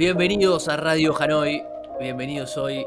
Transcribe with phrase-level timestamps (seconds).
[0.00, 1.62] Bienvenidos a Radio Hanoi,
[2.00, 2.86] bienvenidos hoy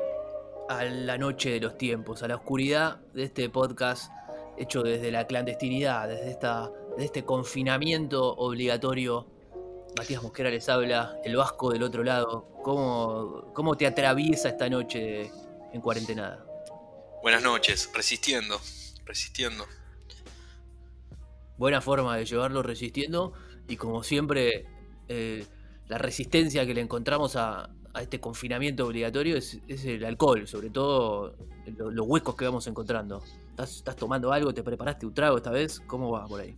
[0.67, 4.11] a la noche de los tiempos, a la oscuridad de este podcast
[4.57, 9.27] hecho desde la clandestinidad, desde, esta, desde este confinamiento obligatorio.
[9.95, 12.49] Matías Mosquera les habla, el Vasco del otro lado.
[12.63, 15.29] ¿Cómo, cómo te atraviesa esta noche
[15.71, 16.43] en cuarentena?
[17.21, 18.59] Buenas noches, resistiendo,
[19.05, 19.67] resistiendo.
[21.59, 23.33] Buena forma de llevarlo resistiendo
[23.67, 24.65] y como siempre
[25.09, 25.45] eh,
[25.87, 27.69] la resistencia que le encontramos a,
[28.01, 31.35] este confinamiento obligatorio es, el alcohol, sobre todo
[31.77, 33.23] los huecos que vamos encontrando.
[33.49, 34.51] ¿Estás, tomando algo?
[34.51, 35.79] ¿Te preparaste un trago esta vez?
[35.85, 36.57] ¿Cómo va por ahí?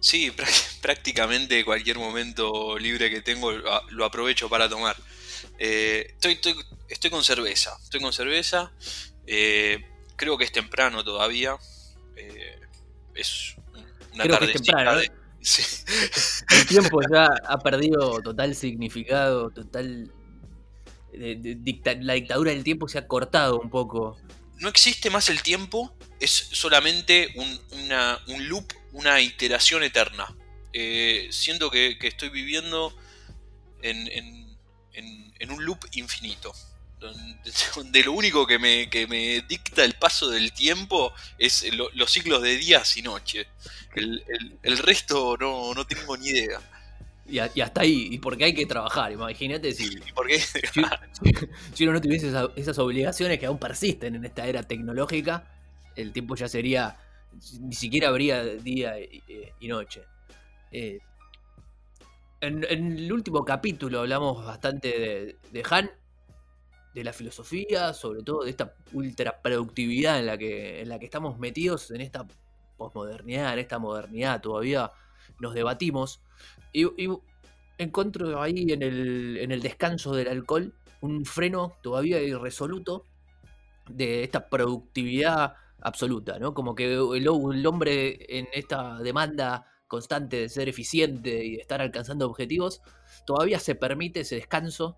[0.00, 0.32] Sí,
[0.82, 4.96] prácticamente cualquier momento libre que tengo lo aprovecho para tomar.
[5.58, 6.38] Eh, estoy,
[6.88, 8.72] estoy, con cerveza, estoy con cerveza.
[9.26, 9.84] Eh,
[10.16, 11.56] creo que es temprano todavía.
[12.16, 12.60] Eh,
[13.14, 13.54] es
[14.14, 14.24] una
[16.50, 20.12] El tiempo ya ha perdido total significado, total.
[21.12, 24.16] la dictadura del tiempo se ha cortado un poco.
[24.58, 30.36] No existe más el tiempo, es solamente un, loop, una iteración eterna.
[30.72, 32.94] Eh, siento que, estoy viviendo
[33.82, 33.98] en,
[35.50, 36.52] un loop infinito.
[37.74, 38.86] Donde, lo único que me,
[39.48, 43.46] dicta el paso del tiempo es los ciclos de días y noches.
[43.94, 46.60] El, resto no, tengo ni idea.
[47.28, 49.88] Y, hasta ahí, y porque hay que trabajar, imagínate si,
[51.72, 55.48] si, uno no tuviese esas, obligaciones que aún persisten en esta era tecnológica,
[55.96, 56.98] el tiempo ya sería,
[57.60, 60.02] ni siquiera habría día y, noche.
[60.72, 60.98] Eh,
[62.40, 65.90] en, el último capítulo hablamos bastante de, de, Han,
[66.94, 71.06] de la filosofía, sobre todo de esta ultra productividad en la que, en la que
[71.06, 72.26] estamos metidos en esta
[72.76, 74.92] posmodernidad, en esta modernidad todavía
[75.40, 76.20] nos debatimos.
[76.72, 76.86] Y,
[77.78, 83.04] encuentro ahí en el, en el descanso del alcohol un freno todavía irresoluto
[83.88, 86.54] de esta productividad absoluta, ¿no?
[86.54, 91.82] Como que el, el, hombre en esta demanda constante de ser eficiente y de estar
[91.82, 92.80] alcanzando objetivos,
[93.26, 94.96] todavía se permite ese descanso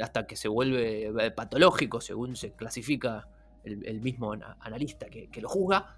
[0.00, 3.28] hasta que se vuelve eh, patológico, según se clasifica
[3.64, 5.96] el, mismo analista que, lo juzga,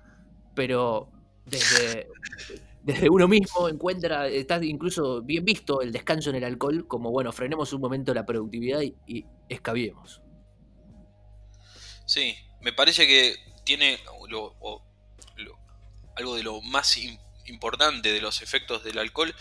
[0.54, 1.10] pero
[1.46, 7.32] desde, uno mismo encuentra, está incluso bien visto el descanso en el alcohol como, bueno,
[7.32, 10.20] frenemos un momento la productividad y, y escabiemos.
[12.06, 13.34] Sí, me parece que
[13.64, 13.98] tiene
[16.16, 16.96] algo de lo más
[17.46, 19.34] importante de los efectos del alcohol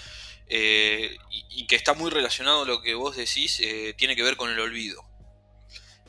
[0.47, 4.35] eh, y, que está muy relacionado a lo que vos decís, eh, tiene que ver
[4.35, 5.03] con el olvido.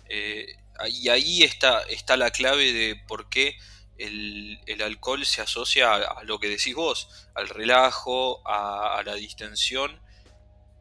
[0.09, 0.47] Eh,
[0.89, 3.57] y ahí está, está la clave de por qué
[3.99, 10.01] el, alcohol se asocia a, lo que decís vos, al relajo, a, la distensión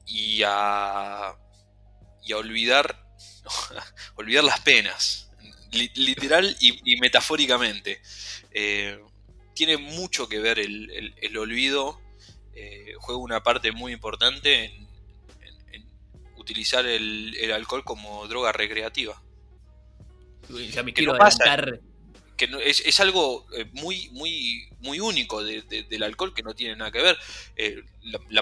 [0.06, 1.36] y a,
[2.24, 3.06] y a olvidar,
[4.16, 5.32] olvidar las penas,
[5.72, 8.02] literal y, metafóricamente.
[8.52, 9.00] Eh,
[9.56, 12.02] tiene mucho que ver el, olvido,
[12.56, 14.88] eh, juega una parte muy importante en,
[16.38, 19.22] utilizar el, alcohol como droga recreativa.
[20.72, 21.80] Ya me quiero adelantar
[22.38, 27.02] que es, algo eh, muy, muy, muy único del alcohol que no tiene nada que
[27.02, 27.18] ver.
[27.56, 27.84] Eh,
[28.30, 28.42] la,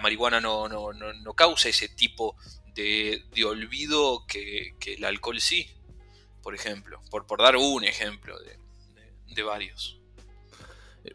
[0.00, 2.36] marihuana no, no, causa ese tipo
[2.74, 5.70] de, olvido que, el alcohol sí,
[6.42, 9.98] por ejemplo, por, por dar un ejemplo de, varios.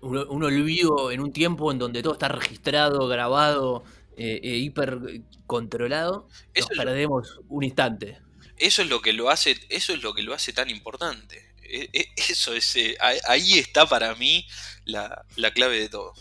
[0.02, 3.84] Un, olvido en un tiempo en donde todo está registrado, grabado
[4.18, 8.20] eh, e hiper controlado, nos perdemos un instante.
[8.58, 11.54] Eso es lo que lo hace, eso es lo que lo hace tan importante.
[11.62, 12.98] E, e, eso es, eh,
[13.28, 14.46] ahí está para mí
[14.86, 16.14] la, clave de todo.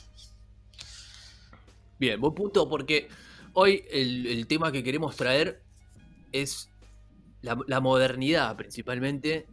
[1.99, 3.09] Bien, buen punto, porque
[3.55, 5.62] hoy el, tema que queremos traer
[6.32, 6.69] es
[7.41, 9.46] la, modernidad principalmente,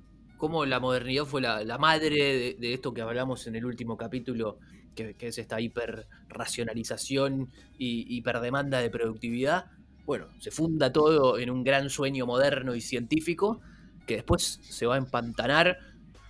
[0.44, 4.60] cómo la modernidad fue la, madre de, esto que hablamos en el último capítulo,
[4.94, 9.68] que, es esta hiperracionalización y hiperdemanda de productividad.
[10.06, 13.62] Bueno, se funda todo en un gran sueño moderno y científico
[14.06, 15.78] que después se va a empantanar,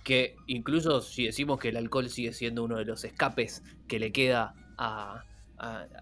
[0.04, 4.12] que incluso si decimos que el alcohol sigue siendo uno de los escapes que le
[4.12, 5.24] queda a,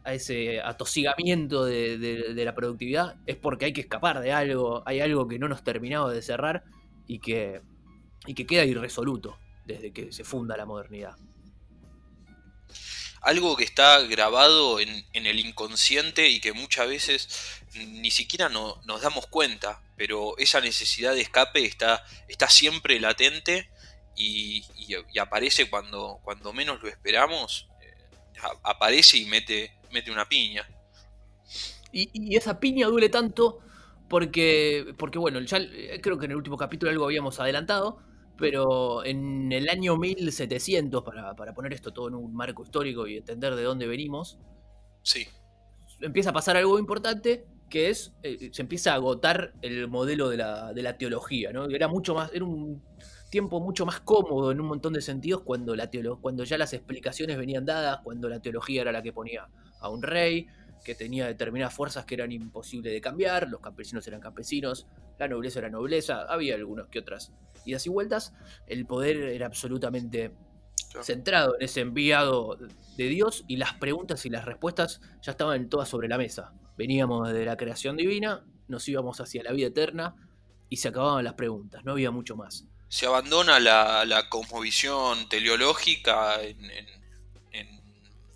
[0.05, 5.39] ese atosigamiento de, la productividad, es porque hay que escapar de algo, hay algo que
[5.39, 6.65] no nos terminaba de cerrar
[7.07, 7.63] y que,
[8.27, 11.17] y que queda irresoluto desde que se funda la modernidad.
[13.21, 19.03] Algo que está grabado en, el inconsciente y que muchas veces ni siquiera no, nos
[19.03, 23.71] damos cuenta, pero esa necesidad de escape está, está siempre latente
[24.17, 24.65] y,
[25.21, 27.95] aparece cuando, cuando menos lo esperamos, eh,
[28.65, 30.69] aparece y mete, mete una piña.
[31.93, 33.61] Y, esa piña duele tanto
[34.09, 38.03] porque, porque bueno, ya eh, creo que en el último capítulo algo habíamos adelantado,
[38.37, 43.19] pero en el año 1700, para, para poner esto todo en un marco histórico y
[43.19, 44.39] entender de dónde venimos,
[45.03, 45.27] sí.
[46.01, 50.37] empieza a pasar algo importante que es, eh, se empieza a agotar el modelo de
[50.37, 51.65] la, de la teología, ¿no?
[51.71, 52.83] Era mucho más, era un
[53.31, 55.89] tiempo mucho más cómodo en un montón de sentidos cuando, la
[56.21, 59.49] cuando ya las explicaciones venían dadas, cuando la teología era la que ponía
[59.81, 60.49] a un rey,
[60.85, 64.87] que tenía determinadas fuerzas que eran imposibles de cambiar, los campesinos eran campesinos,
[65.23, 67.33] la nobleza era nobleza, había algunas que otras
[67.65, 68.35] idas y vueltas,
[68.67, 70.33] el poder era absolutamente
[71.03, 72.59] centrado en ese enviado
[72.97, 76.53] de Dios y las preguntas y las respuestas ya estaban todas sobre la mesa.
[76.77, 80.15] Veníamos de la creación divina, nos íbamos hacia la vida eterna
[80.69, 86.43] y se acababan las preguntas, no había mucho más se abandona la, la cosmovisión teleológica
[86.43, 86.61] en,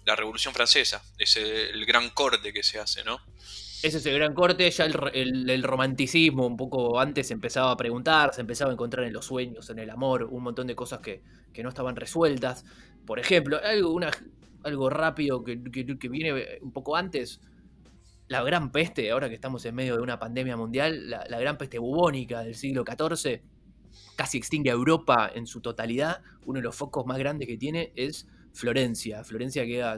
[0.06, 1.02] la Revolución Francesa.
[1.18, 3.20] Es el, gran corte que se hace, ¿no?
[3.86, 8.40] Ese es el gran corte, ya el, romanticismo un poco antes empezaba a preguntar, se
[8.40, 11.22] empezaba a encontrar en los sueños, en el amor, un montón de cosas que,
[11.62, 12.64] no estaban resueltas.
[13.06, 15.54] Por ejemplo, algo, rápido que,
[16.10, 17.40] viene un poco antes,
[18.26, 21.56] la gran peste, ahora que estamos en medio de una pandemia mundial, la, la gran
[21.56, 23.40] peste bubónica del siglo XIV,
[24.16, 27.92] casi extingue a Europa en su totalidad, uno de los focos más grandes que tiene
[27.94, 29.22] es Florencia.
[29.22, 29.96] Florencia queda,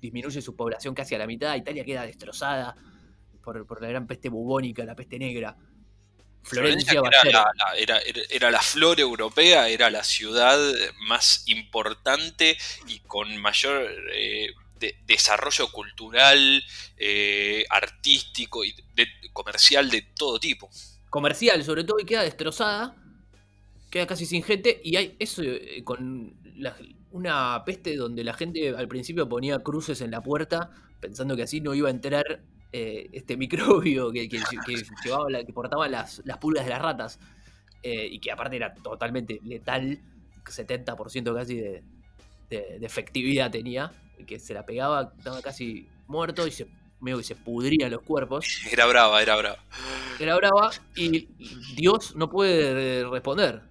[0.00, 2.76] disminuye su población casi a la mitad, Italia queda destrozada
[3.44, 5.56] por, la gran peste bubónica, la peste negra.
[6.42, 7.00] Florencia,
[8.30, 10.58] era, la, flor europea, era la ciudad
[11.06, 14.52] más importante y con mayor eh,
[15.06, 16.62] desarrollo cultural,
[16.98, 18.74] eh, artístico y
[19.32, 20.68] comercial de todo tipo.
[21.08, 22.94] Comercial, sobre todo, y queda destrozada
[23.94, 26.34] queda casi sin gente y hay eso eh, con
[27.12, 31.60] una peste donde la gente al principio ponía cruces en la puerta pensando que así
[31.60, 32.42] no iba a entrar
[32.76, 37.20] eh, este microbio que, llevaba que portaba las, pulgas de las ratas
[37.84, 40.00] eh, y que aparte era totalmente letal,
[40.44, 41.84] 70% casi de,
[42.50, 43.92] efectividad tenía,
[44.26, 46.66] que se la pegaba, estaba casi muerto y se
[47.04, 48.62] medio que se pudrían los cuerpos.
[48.72, 49.58] Era brava, era brava.
[50.18, 51.28] Era brava y
[51.76, 53.62] Dios no puede responder.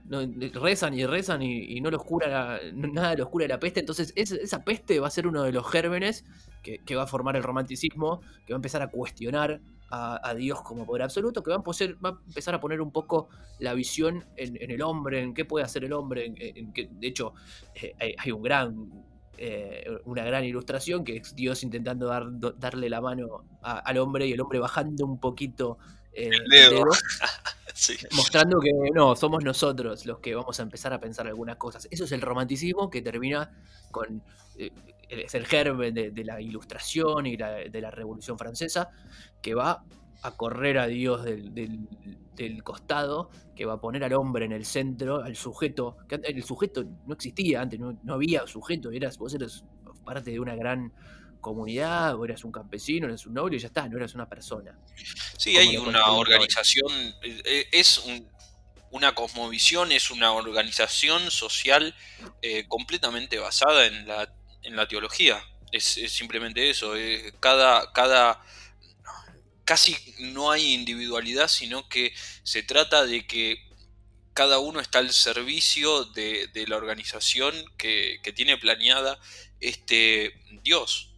[0.54, 3.80] rezan y rezan y, no los cura nada los cura la peste.
[3.80, 6.24] Entonces esa peste va a ser uno de los gérmenes
[6.62, 9.60] que, va a formar el romanticismo, que va a empezar a cuestionar
[9.90, 13.30] a, Dios como poder absoluto, que va a, va a, empezar a poner un poco
[13.60, 17.34] la visión en, el hombre, en qué puede hacer el hombre, en, que de hecho
[17.76, 18.90] eh, hay un gran
[19.38, 22.26] eh, una gran ilustración, que es Dios intentando dar,
[22.58, 25.78] darle la mano al hombre y el hombre bajando un poquito
[26.14, 26.86] eh, el dedo,
[28.12, 31.88] mostrando que no, somos nosotros los que vamos a empezar a pensar algunas cosas.
[31.90, 33.52] Eso es el romanticismo que termina
[33.92, 34.22] con...
[34.58, 34.72] Eh,
[35.10, 38.90] es el germen de, la ilustración y de la Revolución Francesa,
[39.44, 39.84] que va
[40.24, 45.24] a correr a Dios del, costado, que va a poner al hombre en el centro,
[45.24, 49.64] al sujeto, que el sujeto no existía antes, no, había sujeto, eras, vos eras
[50.04, 50.92] parte de una gran
[51.42, 54.78] comunidad, o eras un campesino, eras un noble y ya está, no eras una persona.
[55.38, 56.92] Sí, hay una organización,
[57.22, 58.02] eh, es
[58.92, 61.94] una cosmovisión, es una organización social
[62.42, 65.44] eh, completamente basada en la, en la teología.
[65.72, 66.96] Es, simplemente eso.
[66.96, 68.40] Eh, cada, cada
[69.66, 73.58] casi no hay individualidad, sino que se trata de que
[74.34, 79.20] cada uno está al servicio de, la organización que, tiene planeada
[79.60, 81.12] este Dios.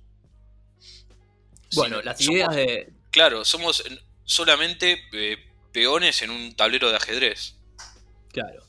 [1.73, 2.91] Bueno, las ideas de...
[3.11, 3.83] Claro, somos
[4.25, 5.37] solamente eh,
[5.71, 7.55] peones en un tablero de ajedrez.
[8.31, 8.63] Claro.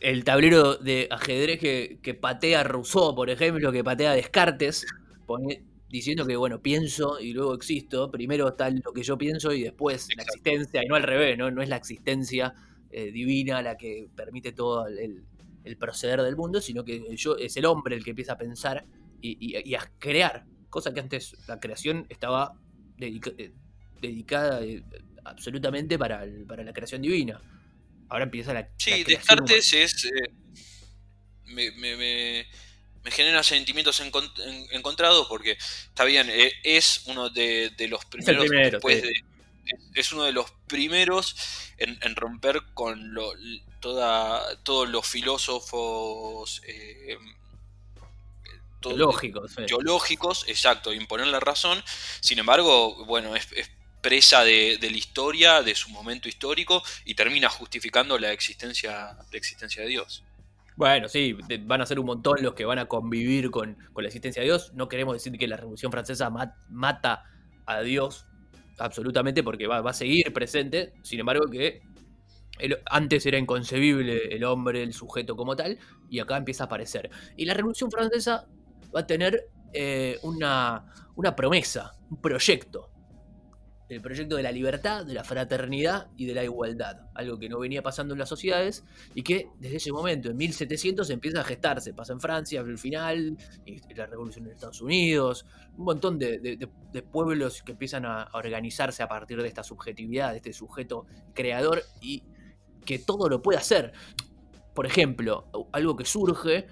[0.00, 4.86] El tablero de ajedrez que, que patea Rousseau, por ejemplo, que patea Descartes,
[5.26, 5.62] pone,
[5.94, 8.10] diciendo que, bueno, pienso y luego existo.
[8.10, 11.52] Primero está lo que yo pienso y después la existencia, y no al revés, ¿no?
[11.52, 12.52] No es la existencia
[12.90, 15.24] eh, divina la que permite todo el,
[15.78, 18.84] proceder del mundo, sino que yo, es el hombre el que empieza a pensar
[19.20, 22.58] y, a crear, cosa que antes la creación estaba
[22.98, 23.52] eh,
[24.02, 24.82] dedicada eh,
[25.24, 27.40] absolutamente para, para la creación divina.
[28.08, 28.68] Ahora empieza la.
[28.78, 30.10] Sí, Descartes es.
[31.44, 32.46] me, me
[33.10, 35.52] genera sentimientos encontrados porque
[35.88, 38.46] está bien, eh, es uno de, los primeros,
[39.94, 41.36] es uno de los primeros
[41.78, 43.32] en, romper con lo,
[43.80, 47.18] toda, todos los filósofos eh,
[48.80, 51.82] teológicos, teológicos, exacto, imponer la razón.
[52.20, 53.48] Sin embargo, bueno, es,
[54.00, 59.38] presa de, de, la historia, de su momento histórico y termina justificando la existencia, la
[59.38, 60.23] existencia de Dios.
[60.76, 64.40] Bueno, sí, van a ser un montón los que van a convivir con, la existencia
[64.42, 64.72] de Dios.
[64.74, 66.30] No queremos decir que la Revolución Francesa
[66.68, 67.22] mata
[67.66, 68.26] a Dios
[68.78, 70.92] absolutamente, porque va, a seguir presente.
[71.02, 71.82] Sin embargo, que
[72.86, 75.78] antes era inconcebible el hombre, el sujeto como tal,
[76.10, 77.08] y acá empieza a aparecer.
[77.36, 78.48] Y la Revolución Francesa
[78.94, 82.93] va a tener eh, una, una promesa, un proyecto
[83.88, 87.58] el proyecto de la libertad, de la fraternidad y de la igualdad, algo que no
[87.58, 91.92] venía pasando en las sociedades y que desde ese momento, en 1700, empieza a gestarse.
[91.92, 93.36] Pasa en Francia, el final,
[93.94, 95.44] la revolución en Estados Unidos,
[95.76, 96.68] un montón de,
[97.12, 102.24] pueblos que empiezan a, organizarse a partir de esta subjetividad, de este sujeto creador y
[102.86, 103.92] que todo lo puede hacer.
[104.74, 106.66] Por ejemplo, algo que surge,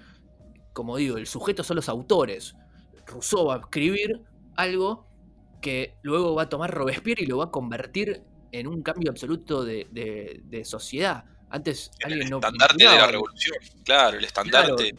[0.73, 2.55] como digo, el sujeto son los autores.
[3.05, 4.21] Rousseau va a escribir
[4.55, 5.12] algo
[5.63, 9.63] que luego va a tomar Robespierre y lo va a convertir en un cambio absoluto
[9.63, 11.23] de, sociedad.
[11.49, 14.95] Antes alguien el estandarte de la revolución, claro, el estandarte.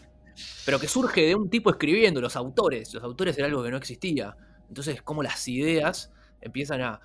[0.64, 2.94] pero que surge de un tipo escribiendo, los autores.
[2.94, 4.37] Los autores era algo que no existía.
[4.68, 7.00] Entonces, como las ideas empiezan a.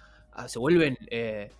[0.47, 1.51] se vuelven eh,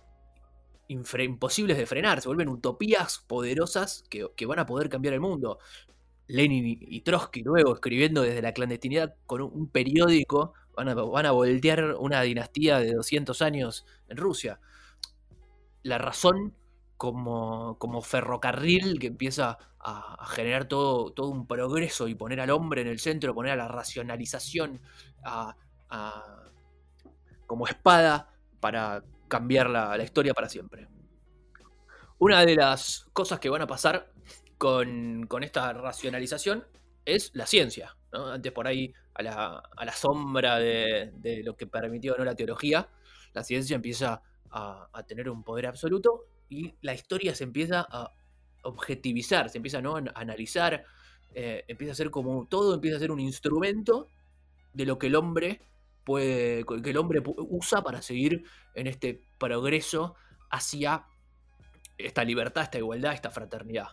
[0.88, 5.58] imposibles de frenar, se vuelven utopías poderosas que, que, van a poder cambiar el mundo.
[6.28, 10.88] Lenin y Trotsky luego escribiendo desde la clandestinidad con un periódico Van
[11.26, 14.60] a, voltear una dinastía de 200 años en Rusia.
[15.82, 16.54] La razón
[16.96, 22.82] como, como ferrocarril que empieza a, generar todo, todo, un progreso y poner al hombre
[22.82, 24.80] en el centro, poner a la racionalización
[27.46, 30.88] como espada para cambiar la, la, historia para siempre.
[32.18, 34.12] Una de las cosas que van a pasar
[34.58, 36.66] con, con esta racionalización
[37.06, 37.96] es la ciencia.
[38.12, 38.92] Antes por ahí,
[39.28, 42.24] a la, sombra de, lo que permitió ¿no?
[42.24, 42.88] la teología,
[43.32, 48.12] la ciencia empieza a, tener un poder absoluto y la historia se empieza a
[48.62, 49.96] objetivizar, se empieza ¿no?
[49.96, 50.84] a analizar,
[51.34, 54.08] eh, empieza a ser como todo, empieza a ser un instrumento
[54.72, 55.60] de lo que el hombre
[56.04, 60.14] puede, que el hombre usa para seguir en este progreso
[60.50, 61.06] hacia
[61.98, 63.88] esta libertad, esta igualdad, esta fraternidad.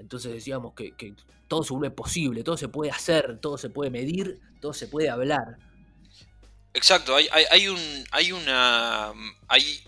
[0.00, 1.14] Entonces decíamos que,
[1.46, 5.58] todo se posible, todo se puede hacer, todo se puede medir, todo se puede hablar.
[6.72, 8.04] Exacto, hay, un.
[8.10, 9.12] hay una.
[9.48, 9.82] hay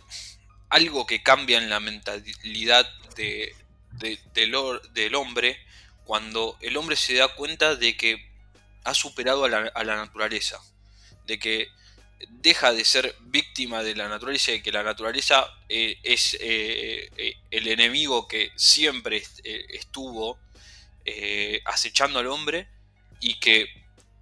[0.68, 3.54] algo que cambia en la mentalidad de,
[4.34, 5.58] del, hombre
[6.04, 8.30] cuando el hombre se da cuenta de que
[8.84, 10.60] ha superado a la naturaleza.
[11.26, 11.68] De que
[12.28, 17.36] deja de ser víctima de la naturaleza y que la naturaleza eh, es eh, eh,
[17.50, 20.38] el enemigo que siempre estuvo
[21.64, 22.68] acechando al hombre
[23.20, 23.66] y que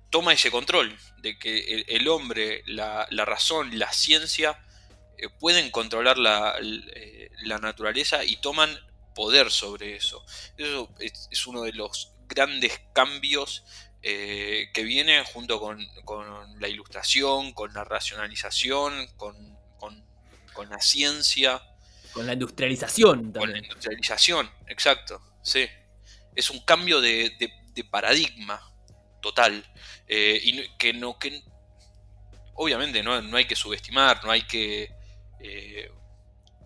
[0.09, 4.59] toma ese control de que el, hombre, la, razón, la ciencia
[5.39, 6.59] pueden controlar la,
[7.61, 8.79] naturaleza y toman
[9.15, 10.25] poder sobre eso.
[10.57, 13.63] Eso es uno de los grandes cambios
[14.03, 15.87] eh, que viene junto con,
[16.59, 19.59] la ilustración, con la racionalización, con,
[20.69, 21.63] la ciencia.
[22.13, 25.67] Con la industrialización Con la industrialización, exacto, sí.
[26.35, 27.53] Es un cambio de,
[27.91, 28.61] paradigma
[29.21, 29.65] total.
[30.07, 31.43] Eh, y que no, que
[32.55, 34.91] obviamente no, hay que subestimar, no hay que.
[35.41, 35.91] Eh,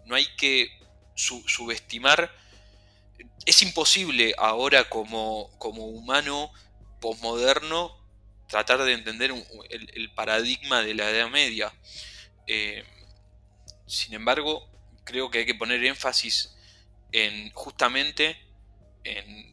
[0.07, 0.69] no hay que
[1.15, 2.31] subestimar.
[3.47, 6.51] Es imposible ahora como, como humano
[7.05, 7.95] posmoderno
[8.49, 9.31] tratar de entender
[9.69, 11.71] el, paradigma de la Edad Media.
[12.47, 12.83] Eh,
[13.87, 14.67] sin embargo,
[15.05, 16.57] creo que hay que poner énfasis
[17.13, 18.39] en justamente
[19.05, 19.53] en,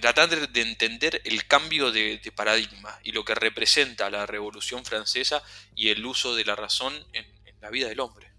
[0.00, 5.42] tratar de entender el cambio de, paradigma y lo que representa la Revolución Francesa
[5.74, 7.26] y el uso de la razón en,
[7.60, 8.30] la vida del hombre.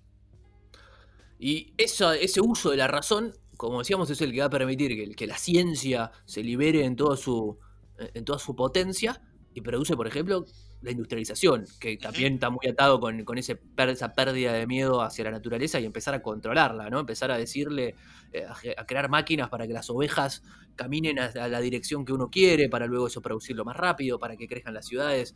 [1.39, 5.13] Y ese uso de la razón, como decíamos, es el que va a permitir que,
[5.13, 7.59] que la ciencia se libere en todo su,
[7.97, 9.21] en toda su potencia
[9.53, 10.45] y produce, por ejemplo,
[10.81, 15.31] la industrialización, que también está muy atado con, ese, esa pérdida de miedo hacia la
[15.31, 16.99] naturaleza y empezar a controlarla, ¿no?
[16.99, 17.95] Empezar a decirle,
[18.33, 18.45] eh,
[18.77, 20.43] a, crear máquinas para que las ovejas
[20.75, 24.47] caminen a, la dirección que uno quiere, para luego eso producirlo más rápido, para que
[24.47, 25.35] crezcan las ciudades.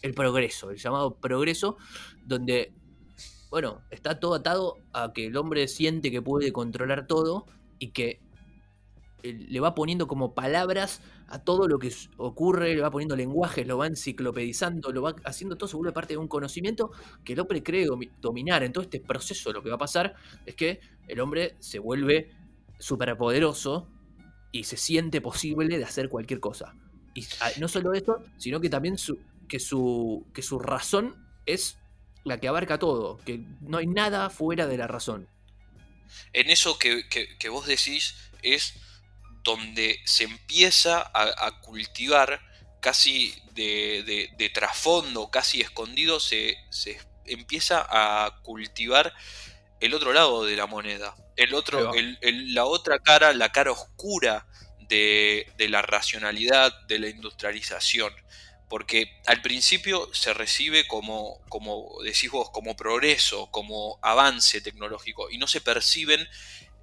[0.00, 1.76] El progreso, el llamado progreso,
[2.24, 2.72] donde,
[3.50, 7.44] bueno, está todo atado a que el hombre siente que puede controlar todo
[7.78, 8.20] y que eh,
[9.22, 13.78] le va poniendo como palabras a todo lo que ocurre, le va poniendo lenguajes, lo
[13.78, 16.92] va enciclopedizando, lo va haciendo todo, se vuelve parte de un conocimiento
[17.24, 17.62] que el hombre
[18.20, 18.62] dominar.
[18.62, 20.14] En todo este proceso lo que va a pasar
[20.46, 22.30] es que el hombre se vuelve
[22.78, 23.88] superpoderoso
[24.52, 26.74] y se siente posible de hacer cualquier cosa.
[27.14, 27.26] Y
[27.58, 31.76] no solo eso, sino que también su, que, su, que su razón es
[32.24, 35.28] la que abarca todo, que no hay nada fuera de la razón.
[36.32, 38.74] En eso que vos decís es
[39.42, 42.40] donde se empieza a, cultivar
[42.80, 46.56] casi de, trasfondo, casi escondido, se,
[47.26, 49.14] empieza a cultivar
[49.80, 51.14] el otro lado de la moneda.
[51.36, 54.46] El otro, la otra cara, la cara oscura
[54.88, 58.12] de, la racionalidad, de la industrialización.
[58.68, 65.38] Porque al principio se recibe como, como decís vos, como progreso, como avance tecnológico, y
[65.38, 66.28] no se perciben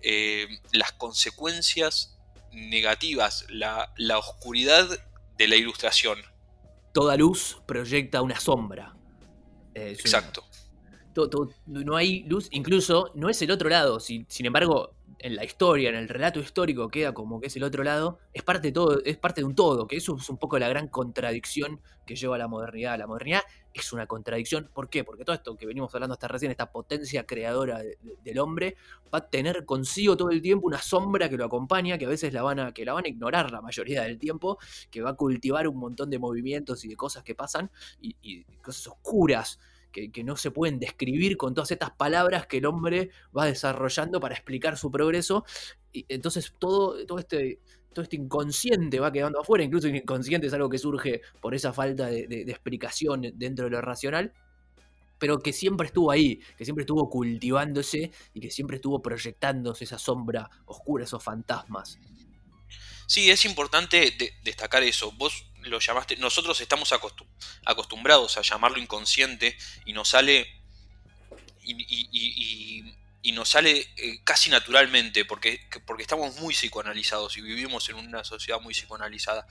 [0.01, 2.14] eh, las consecuencias
[2.55, 4.87] negativas, la, la oscuridad
[5.37, 6.17] de la ilustración.
[6.93, 8.95] Toda luz proyecta una sombra.
[9.73, 10.43] Exacto.
[11.65, 13.99] no hay luz, incluso no es el otro lado.
[13.99, 14.94] sin embargo,
[15.25, 18.43] en la historia, en el relato histórico, queda como que es el otro lado, es
[18.43, 20.87] parte de todo, es parte de un todo, que eso es un poco la gran
[20.87, 22.99] contradicción que lleva a la modernidad.
[22.99, 23.41] La modernidad
[23.73, 24.69] es una contradicción.
[24.71, 25.03] ¿Por qué?
[25.03, 27.81] Porque todo esto que venimos hablando hasta recién, esta potencia creadora
[28.23, 28.75] del hombre,
[29.11, 32.31] va a tener consigo todo el tiempo una sombra que lo acompaña, que a veces
[32.31, 34.59] la van a, que la van a ignorar la mayoría del tiempo,
[34.91, 38.85] que va a cultivar un montón de movimientos y de cosas que pasan, y cosas
[38.85, 39.57] oscuras
[40.11, 44.35] que, no se pueden describir con todas estas palabras que el hombre va desarrollando para
[44.35, 45.45] explicar su progreso.
[45.93, 47.59] Y entonces todo, todo este
[47.93, 51.71] todo este inconsciente va quedando afuera, incluso el inconsciente es algo que surge por esa
[51.71, 54.33] falta de, explicación dentro de lo racional,
[55.17, 59.97] pero que siempre estuvo ahí, que siempre estuvo cultivándose y que siempre estuvo proyectándose esa
[59.97, 61.97] sombra oscura, esos fantasmas.
[63.07, 65.13] Sí, es importante destacar eso.
[65.13, 66.93] Vos lo llamaste, nosotros estamos
[67.65, 70.47] acostumbrados a llamarlo inconsciente y nos sale
[71.65, 78.23] y, nos sale eh, casi naturalmente porque, porque estamos muy psicoanalizados y vivimos en una
[78.23, 79.45] sociedad muy psicoanalizada.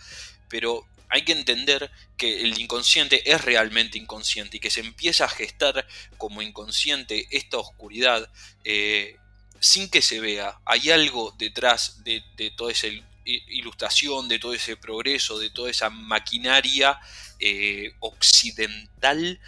[0.49, 5.29] Pero hay que entender que el inconsciente es realmente inconsciente y que se empieza a
[5.29, 8.31] gestar como inconsciente esta oscuridad
[8.63, 9.17] eh,
[9.61, 10.61] sin que se vea.
[10.65, 15.91] Hay algo detrás de, de todo ese ilustración, de todo ese progreso, de toda esa
[15.91, 16.99] maquinaria
[17.39, 19.41] eh, occidental,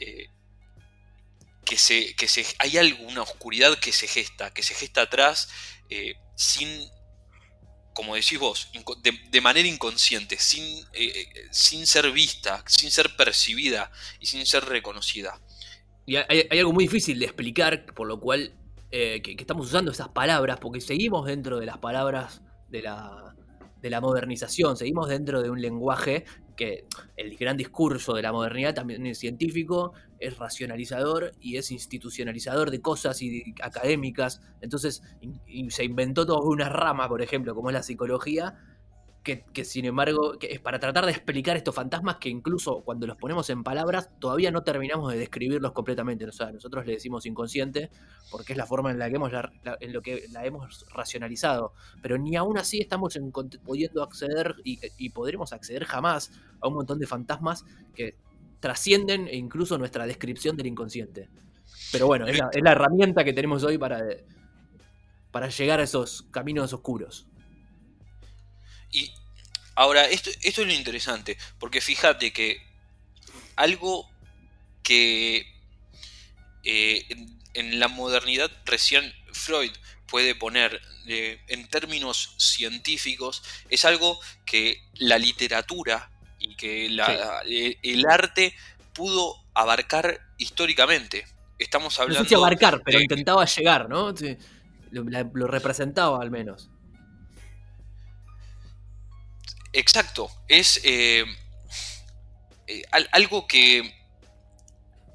[0.00, 0.28] eh,
[1.64, 5.48] que, se, que se, hay alguna oscuridad que se gesta, que se gesta atrás
[5.88, 6.68] eh, sin,
[7.94, 8.68] como decís vos,
[9.02, 10.84] de, manera inconsciente, sin,
[11.50, 13.90] sin ser vista, sin ser percibida
[14.20, 15.40] y sin ser reconocida.
[16.04, 18.54] Y hay, algo muy difícil de explicar, por lo cual
[18.90, 22.42] que, estamos usando esas palabras, porque seguimos dentro de las palabras
[22.72, 23.36] de la,
[23.80, 26.24] de la modernización, seguimos dentro de un lenguaje
[26.56, 32.70] que el gran discurso de la modernidad también es científico, es racionalizador y es institucionalizador
[32.70, 34.40] de cosas y académicas.
[34.60, 35.02] Entonces
[35.68, 38.56] se inventó toda una rama, por ejemplo, como es la psicología,
[39.22, 43.16] que, sin embargo, que es para tratar de explicar estos fantasmas que incluso cuando los
[43.16, 46.26] ponemos en palabras todavía no terminamos de describirlos completamente.
[46.26, 47.90] O sea, nosotros le decimos inconsciente
[48.32, 49.32] porque es la forma en la que hemos,
[49.80, 51.72] en lo que la hemos racionalizado.
[52.02, 53.16] Pero ni aún así estamos
[53.64, 58.16] pudiendo acceder y, podremos acceder jamás a un montón de fantasmas que
[58.58, 61.28] trascienden e incluso nuestra descripción del inconsciente.
[61.92, 64.00] Pero bueno, es la, es la herramienta que tenemos hoy para,
[65.30, 67.28] para llegar a esos caminos oscuros.
[68.92, 69.12] Y
[69.74, 72.62] ahora, esto, esto es lo interesante, porque fíjate que
[73.56, 74.08] algo
[74.82, 75.46] que
[76.64, 77.06] eh,
[77.54, 79.72] en, la modernidad recién Freud
[80.06, 88.06] puede poner eh, en términos científicos es algo que la literatura y que eh, el
[88.06, 88.54] arte
[88.92, 91.26] pudo abarcar históricamente.
[91.58, 92.24] Estamos hablando.
[92.24, 94.12] No sé abarcar, pero intentaba llegar, ¿no?
[94.90, 96.68] lo representaba al menos.
[99.72, 101.24] Exacto, es eh,
[102.66, 102.82] eh,
[103.12, 103.94] algo que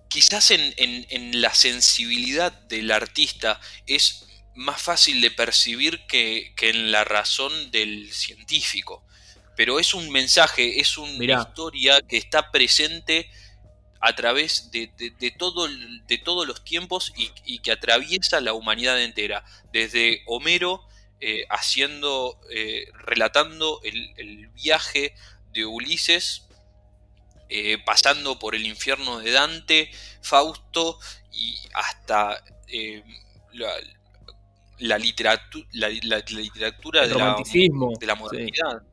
[0.10, 7.72] quizás en, la sensibilidad del artista es más fácil de percibir que, en la razón
[7.72, 9.06] del científico.
[9.56, 13.30] Pero es un mensaje, es una historia que está presente
[14.00, 14.88] a través de,
[15.38, 19.44] todo, de todos los tiempos y, y, que atraviesa la humanidad entera.
[19.72, 20.87] Desde Homero
[21.20, 25.16] eh, haciendo, eh, relatando el, viaje
[25.52, 26.48] de Ulises,
[27.50, 29.90] eh, pasando por el infierno de Dante,
[30.22, 31.00] Fausto
[31.32, 32.44] y hasta
[33.54, 37.36] la, literatura, la, literatura de, la,
[38.00, 38.84] de, la, modernidad.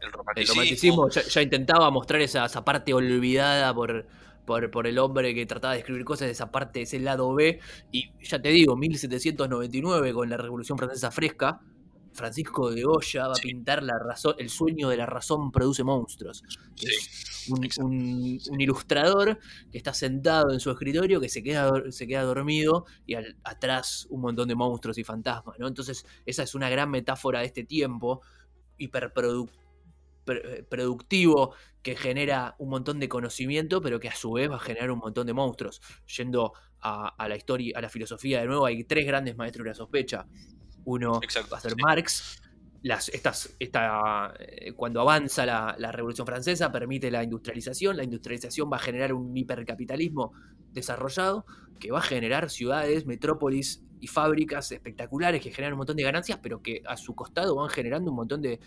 [0.00, 4.06] El romanticismo, ya, intentaba mostrar esa, esa parte olvidada por,
[4.46, 7.60] por, por, el hombre que trataba de escribir cosas de esa parte, ese lado B.
[7.92, 11.60] Y ya te digo, 1799 con la Revolución Francesa Fresca,
[12.14, 16.42] Francisco de Goya va a pintar la razón, el sueño de la razón produce monstruos.
[17.48, 19.38] un, ilustrador
[19.70, 24.20] que está sentado en su escritorio, que se queda, se queda dormido y atrás un
[24.20, 25.58] montón de monstruos y fantasmas.
[25.58, 25.66] ¿no?
[25.66, 28.22] Entonces, esa es una gran metáfora de este tiempo
[28.78, 29.63] hiperproductivo
[30.68, 34.90] productivo que genera un montón de conocimiento, pero que a su vez va a generar
[34.90, 35.80] un montón de monstruos.
[36.16, 39.74] Yendo a, la historia, a la filosofía de nuevo, hay tres grandes maestros de la
[39.74, 40.26] sospecha.
[40.84, 41.20] Uno
[41.52, 42.42] va a ser Marx,
[42.84, 47.96] las, estas, esta, eh, cuando avanza la, la, Revolución Francesa, permite la industrialización.
[47.96, 50.34] La industrialización va a generar un hipercapitalismo
[50.70, 51.46] desarrollado
[51.80, 56.38] que va a generar ciudades, metrópolis y fábricas espectaculares que generan un montón de ganancias,
[56.42, 58.60] pero que a su costado van generando un montón de,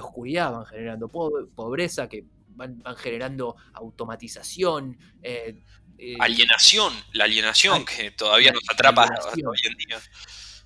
[0.00, 4.96] oscuridad, van generando pobreza, que van, generando automatización.
[5.22, 5.62] Eh,
[5.98, 10.00] eh, alienación, la alienación que todavía nos atrapa hoy en día.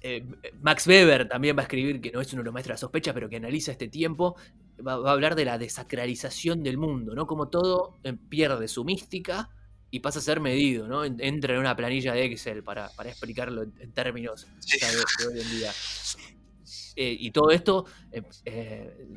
[0.07, 0.23] Eh,
[0.61, 2.79] Max Weber también va a escribir, que no es uno de los maestros de la
[2.79, 4.37] sospecha, pero que analiza este tiempo,
[4.87, 7.27] va, a hablar de la desacralización del mundo, ¿no?
[7.27, 7.97] Como todo
[8.29, 9.49] pierde su mística
[9.91, 11.07] y pasa a ser medido, ¿no?
[11.07, 15.73] Entra en una planilla de Excel para, explicarlo en, términos de, hoy en día.
[16.97, 19.09] Eh, y todo esto eh, eh,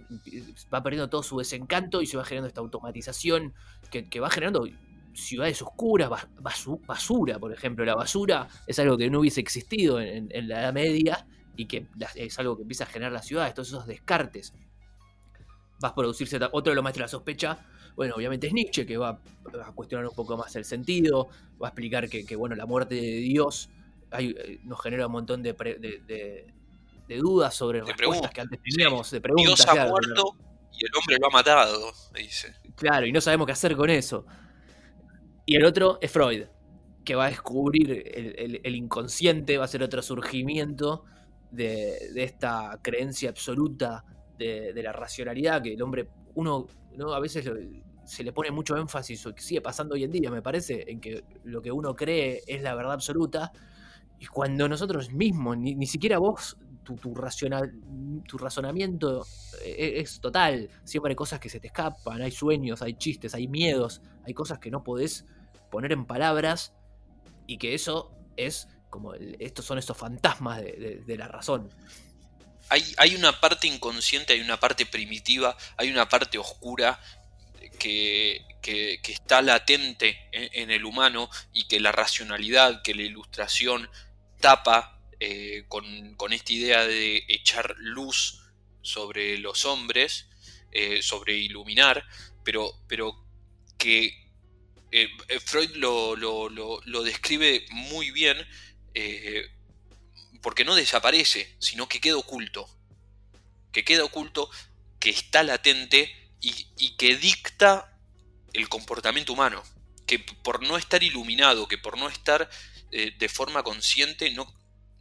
[0.73, 3.53] va perdiendo todo su desencanto y se va generando esta automatización
[3.91, 4.65] que, va generando
[5.17, 6.09] ciudades oscuras,
[6.85, 7.83] basura, por ejemplo.
[7.83, 12.39] La basura es algo que no hubiese existido en, la Edad Media y que es
[12.39, 14.53] algo que empieza a generar las ciudades, todos esos descartes.
[15.83, 17.59] Va a producirse otro de los maestros de la sospecha,
[17.97, 21.69] bueno, obviamente es Nietzsche, que va a cuestionar un poco más el sentido, va a
[21.69, 23.71] explicar que, bueno, la muerte de Dios
[24.19, 25.55] eh, nos genera un montón de,
[27.07, 29.65] dudas sobre respuestas que antes teníamos, de preguntas.
[29.65, 30.35] Dios ha muerto
[30.73, 32.53] y el hombre lo ha matado, dice.
[32.75, 34.27] Claro, y no sabemos qué hacer con eso.
[35.49, 36.43] Y el otro es Freud,
[37.05, 41.05] que va a descubrir el, inconsciente, va a ser otro surgimiento
[41.51, 44.03] de, esta creencia absoluta
[44.37, 47.13] de, la racionalidad, que el hombre, uno ¿no?
[47.13, 47.49] a veces
[48.03, 50.99] se le pone mucho énfasis, o que sigue pasando hoy en día, me parece, en
[50.99, 53.53] que lo que uno cree es la verdad absoluta,
[54.19, 57.71] y cuando nosotros mismos, ni, siquiera vos, tu, racional,
[58.27, 59.25] tu razonamiento
[59.63, 63.47] e, es, total, siempre hay cosas que se te escapan, hay sueños, hay chistes, hay
[63.47, 65.25] miedos, hay cosas que no podés
[65.69, 66.73] poner en palabras,
[67.45, 71.69] y que eso es como estos son estos fantasmas de, la razón.
[72.69, 76.99] Hay, hay, una parte inconsciente, hay una parte primitiva, hay una parte oscura
[77.77, 78.45] que,
[79.03, 83.89] está latente en, el humano y que la racionalidad, que la ilustración
[84.39, 88.41] tapa eh, con, esta idea de echar luz
[88.81, 90.27] sobre los hombres,
[90.71, 92.05] eh, sobre iluminar,
[92.43, 93.25] pero, pero
[93.77, 94.26] que
[94.91, 95.09] eh,
[95.43, 98.37] Freud lo, lo, describe muy bien
[100.41, 102.69] porque no desaparece, sino que queda oculto.
[103.71, 104.49] Que queda oculto,
[104.99, 107.99] que está latente y, que dicta
[108.53, 109.63] el comportamiento humano.
[110.05, 112.49] Que por no estar iluminado, que por no estar
[112.91, 114.47] eh, de forma consciente, no,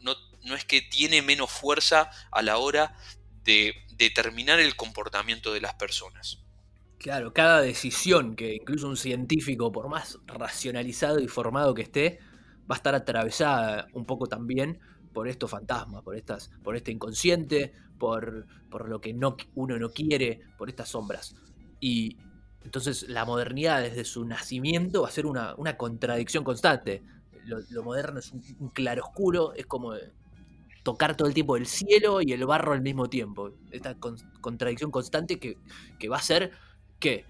[0.01, 2.97] no, es que tiene menos fuerza a la hora
[3.45, 6.39] de determinar el comportamiento de las personas.
[6.99, 12.19] Claro, cada decisión que incluso un científico, por más racionalizado y formado que esté,
[12.71, 14.79] va a estar atravesada un poco también
[15.13, 19.91] por estos fantasmas, por, estas, por este inconsciente, por, por lo que no, uno no
[19.91, 21.35] quiere, por estas sombras.
[21.81, 22.17] Y
[22.67, 27.03] entonces la modernidad desde su nacimiento va a ser una, contradicción constante.
[27.45, 29.95] Lo, moderno es un, claroscuro, es como
[30.83, 33.53] tocar todo el tiempo el cielo y el barro al mismo tiempo.
[33.71, 33.97] Esta
[34.41, 35.57] contradicción constante que,
[36.09, 36.51] va a ser
[36.99, 37.25] que,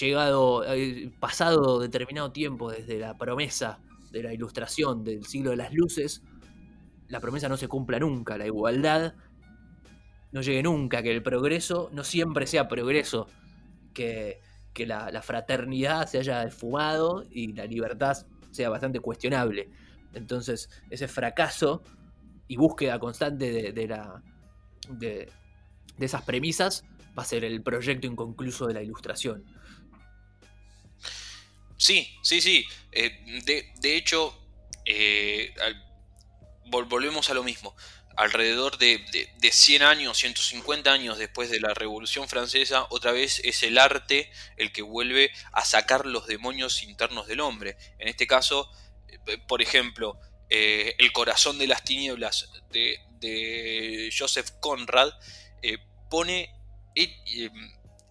[0.00, 3.80] llegado, eh, pasado determinado tiempo desde la promesa
[4.10, 6.22] de la ilustración del siglo de las luces,
[7.08, 9.14] la promesa no se cumpla nunca, la igualdad
[10.32, 13.28] no llegue nunca, que el progreso no siempre sea progreso,
[13.94, 14.40] que,
[14.86, 18.16] la, fraternidad se haya esfumado y la libertad
[18.52, 19.68] sea bastante cuestionable.
[20.14, 21.82] Entonces, ese fracaso
[22.46, 24.22] y búsqueda constante de, la,
[24.88, 25.30] de,
[25.98, 26.84] esas premisas
[27.18, 29.44] va a ser el proyecto inconcluso de la ilustración.
[31.76, 32.64] Sí, sí, sí.
[32.92, 33.42] Eh,
[33.80, 34.38] de, hecho,
[34.84, 35.52] eh,
[36.66, 37.74] volvemos a lo mismo
[38.16, 39.04] alrededor de,
[39.50, 44.72] 100 años, 150 años después de la Revolución Francesa, otra vez es el arte el
[44.72, 47.76] que vuelve a sacar los demonios internos del hombre.
[47.98, 48.70] En este caso,
[49.26, 50.18] eh, por ejemplo,
[50.50, 55.12] El corazón de las tinieblas de, Joseph Conrad
[56.08, 56.57] pone,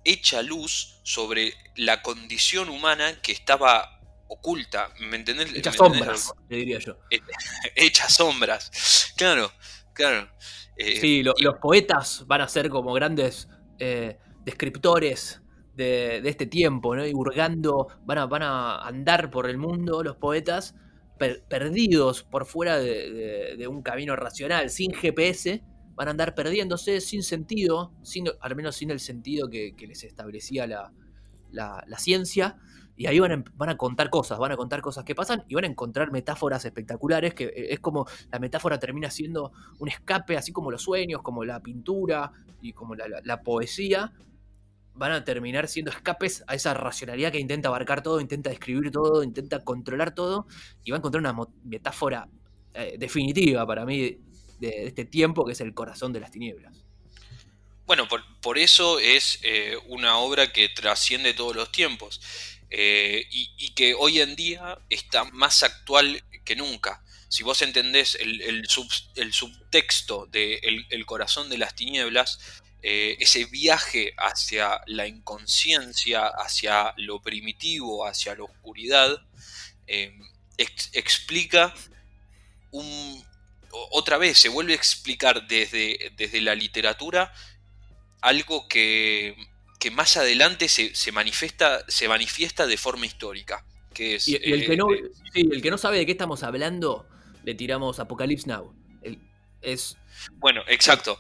[0.04, 5.54] echa luz sobre la condición humana que estaba oculta, ¿me entendés?
[5.54, 6.98] Echa sombras, le diría yo.
[7.76, 9.52] Echa sombras, claro.
[9.98, 10.30] Claro.
[10.78, 15.42] Eh, sí, los poetas van a ser como grandes eh, descriptores
[15.74, 17.06] de, este tiempo, ¿no?
[17.06, 20.76] Y hurgando, van a, van a andar por el mundo los poetas
[21.18, 25.64] perdidos por fuera de, un camino racional, sin GPS,
[25.98, 27.92] van a andar perdiéndose sin sentido,
[28.40, 32.58] al menos sin el sentido que, les establecía la, ciencia.
[32.96, 35.56] Y ahí van a, van a, contar cosas, van a contar cosas que pasan y
[35.56, 40.38] van a encontrar metáforas espectaculares, que eh, es como la metáfora termina siendo un escape,
[40.38, 42.32] así como los sueños, como la pintura
[42.62, 44.14] y como la, poesía,
[44.94, 49.24] van a terminar siendo escapes a esa racionalidad que intenta abarcar todo, intenta describir todo,
[49.24, 50.48] intenta controlar todo,
[50.84, 52.28] y va a encontrar una metáfora
[52.74, 54.20] eh, definitiva para mí
[54.60, 56.88] de, este tiempo que es el corazón de las tinieblas.
[57.88, 58.06] Bueno,
[58.42, 62.20] por, eso es eh, una obra que trasciende todos los tiempos
[62.70, 67.02] eh, y, que hoy en día está más actual que nunca.
[67.30, 74.82] Si vos entendés el, subtexto de el, corazón de las tinieblas, eh, ese viaje hacia
[74.86, 79.18] la inconsciencia, hacia lo primitivo, hacia la oscuridad,
[80.94, 81.74] explica
[82.72, 83.27] un,
[83.92, 87.32] otra vez se vuelve a explicar desde, desde la literatura
[88.22, 89.36] algo que,
[89.92, 93.66] más adelante se, manifiesta, se manifiesta de forma histórica.
[93.94, 97.08] Que es, y, el, que no, eh, el que no sabe de qué estamos hablando,
[97.44, 98.74] le tiramos Apocalypse Now.
[99.62, 99.98] es,
[100.34, 101.20] bueno, exacto.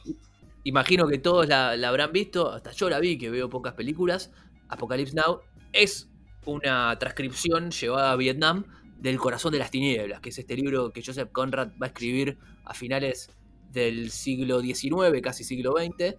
[0.63, 4.32] Imagino que todos la, la, habrán visto, hasta yo la vi, que veo pocas películas.
[4.67, 5.41] Apocalypse Now
[5.72, 6.10] es
[6.46, 8.65] una transcripción llevada a Vietnam
[9.00, 12.38] del corazón de las tinieblas, que es este libro que Joseph Conrad va a escribir
[12.66, 13.30] a finales
[13.72, 16.16] del siglo XIX, casi siglo XX.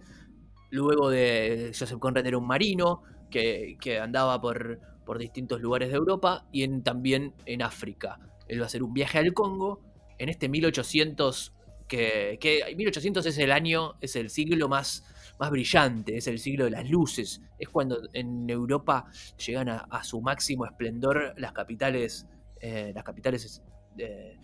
[0.71, 6.47] Luego de Joseph Conrad era un marino que, andaba por, por, distintos lugares de Europa
[6.51, 8.19] y también en África.
[8.47, 9.81] Él va a hacer un viaje al Congo
[10.17, 11.53] en este 1800,
[11.87, 15.03] que, que 1800 es el año, es el siglo más,
[15.39, 17.41] más brillante, es el siglo de las luces.
[17.57, 19.05] Es cuando en Europa
[19.45, 22.27] llegan a su máximo esplendor las capitales
[22.61, 23.61] eh, las capitales
[23.95, 24.37] de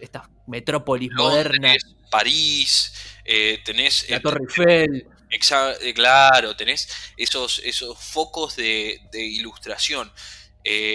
[0.00, 1.76] estas metrópolis modernas.
[2.10, 2.92] París,
[3.24, 4.08] eh, tenés...
[4.08, 5.94] La eh, Torre Eiffel.
[5.94, 10.10] claro, tenés esos, esos focos de, ilustración.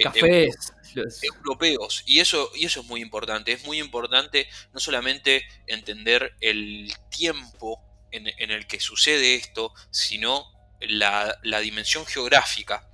[0.02, 0.72] Cafés.
[1.22, 2.02] Europeos.
[2.06, 3.52] Y eso, y eso es muy importante.
[3.52, 10.46] Es muy importante no solamente entender el tiempo en, el que sucede esto, sino
[10.80, 12.88] la, dimensión geográfica.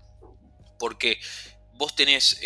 [0.79, 1.21] Porque
[1.75, 2.40] vos tenés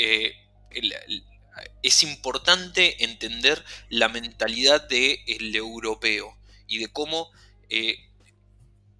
[1.83, 7.31] es importante entender la mentalidad del europeo y de cómo
[7.69, 8.11] eh,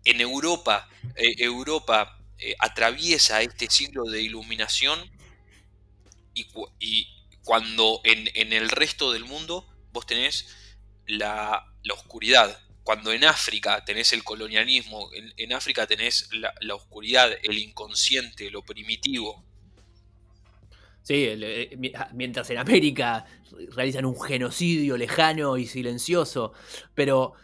[0.05, 5.11] en Europa, eh, Europa eh, atraviesa este siglo de iluminación
[6.35, 6.47] y,
[7.45, 10.47] cuando en, el resto del mundo vos tenés
[11.07, 12.59] la, oscuridad.
[12.83, 19.45] Cuando en África tenés el colonialismo, en, África tenés la oscuridad, el inconsciente, lo primitivo,
[21.05, 23.27] Sí, eh, ah, mientras en América
[23.77, 26.55] realizan un genocidio lejano y silencioso,
[26.95, 27.35] pero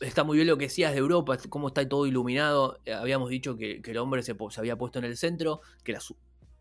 [0.00, 2.80] está muy bien lo que decías de Europa, cómo está todo iluminado.
[2.86, 6.14] Eh, habíamos dicho que, el hombre se, había puesto en el centro, que las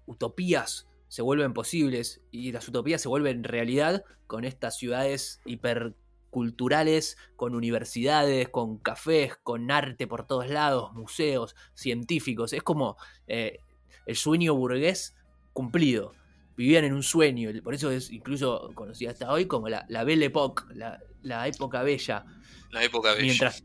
[0.06, 7.56] utopías se vuelven posibles y las utopías se vuelven realidad con estas ciudades hiperculturales, con
[7.56, 12.52] universidades, con cafés, con arte por todos lados, museos, científicos.
[12.52, 13.60] Es como eh,
[14.06, 15.16] el sueño burgués
[15.54, 16.12] cumplido
[16.56, 20.26] vivían en un sueño, por eso es incluso conocida hasta hoy como la, la Belle
[20.26, 22.26] Époque, la, época bella.
[22.72, 23.24] La época bella.
[23.24, 23.64] Mientras,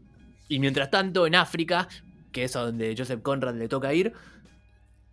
[0.48, 1.88] y mientras tanto en África,
[2.32, 4.12] que es a donde Joseph Conrad le toca ir,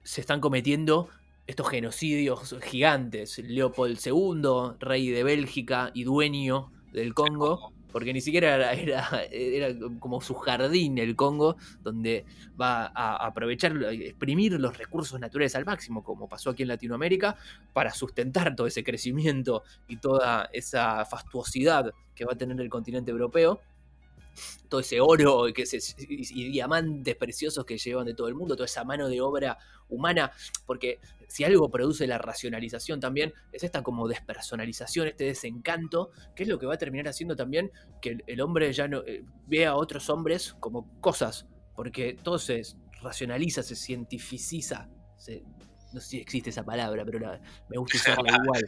[0.04, 1.10] se están cometiendo
[1.48, 3.40] estos genocidios gigantes.
[3.40, 10.19] Leopold II, rey de Bélgica y dueño del Congo, porque ni siquiera era, era, como
[10.19, 12.25] su jardín el Congo, donde
[12.60, 17.38] va a aprovechar, exprimir los recursos naturales al máximo, como pasó aquí en Latinoamérica,
[17.71, 23.12] para sustentar todo ese crecimiento y toda esa fastuosidad que va a tener el continente
[23.12, 23.62] europeo
[24.69, 25.63] todo ese oro y, que
[25.98, 29.58] y, diamantes preciosos que llevan de todo el mundo, toda esa mano de obra
[29.89, 30.32] humana,
[30.65, 36.50] porque si algo produce la racionalización también, es esta como despersonalización, este desencanto, que es
[36.50, 39.76] lo que va a terminar haciendo también que el, hombre ya no eh, vea a
[39.76, 42.62] otros hombres como cosas, porque todo se
[43.02, 45.43] racionaliza, se cientificiza, se
[45.93, 47.19] no sé si existe esa palabra, pero
[47.69, 48.65] me gusta usarla igual.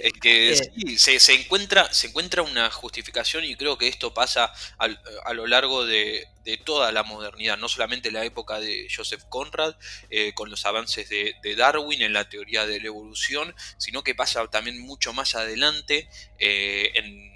[0.00, 4.52] es que eh, sí, se, encuentra, se encuentra una justificación y creo que esto pasa
[4.78, 6.26] a lo largo de,
[6.64, 9.76] toda la modernidad, no solamente la época de Joseph Conrad,
[10.10, 14.46] eh, con los avances de, Darwin en la teoría de la evolución, sino que pasa
[14.48, 17.34] también mucho más adelante eh, en,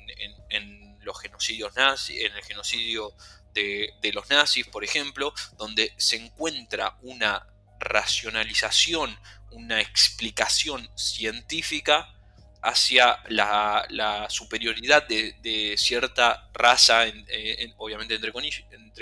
[1.03, 3.15] los genocidios nazis, en el genocidio
[3.55, 7.47] de, de los nazis, por ejemplo, donde se encuentra una
[7.79, 9.19] racionalización,
[9.51, 12.15] una explicación científica
[12.63, 17.05] hacia la, superioridad de, cierta raza,
[17.77, 18.33] obviamente entre,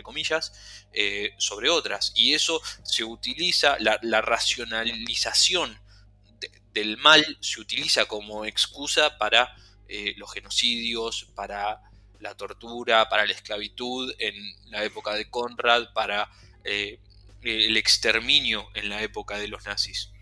[0.02, 0.52] comillas,
[0.92, 2.12] eh, sobre otras.
[2.14, 5.78] Y eso se utiliza, la, racionalización
[6.72, 9.54] del mal se utiliza como excusa para
[9.88, 11.80] eh, los genocidios, para
[12.20, 14.34] la tortura, para la esclavitud en
[14.70, 16.28] la época de Conrad, para
[16.64, 16.98] eh,
[17.46, 20.12] el exterminio en la época de los nazis.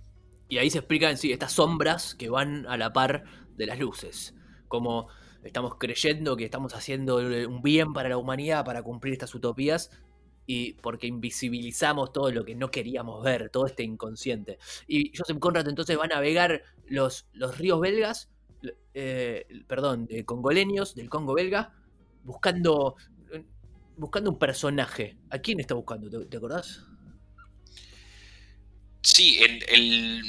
[0.48, 3.24] Y ahí se explican sí, estas sombras que van a la par
[3.56, 4.34] de las luces.
[4.68, 5.08] Como
[5.42, 9.90] estamos creyendo que estamos haciendo un bien para la humanidad para cumplir estas utopías
[10.46, 14.58] y porque invisibilizamos todo lo que no queríamos ver, todo este inconsciente.
[14.86, 18.30] Y Joseph Conrad entonces va a navegar los, los ríos belgas,
[18.92, 21.72] eh, perdón, congoleños, del Congo belga,
[22.24, 22.96] buscando,
[23.96, 25.16] buscando un personaje.
[25.30, 26.26] ¿A quién está buscando?
[26.26, 26.86] ¿Te, acordás?
[29.04, 30.24] Sí, en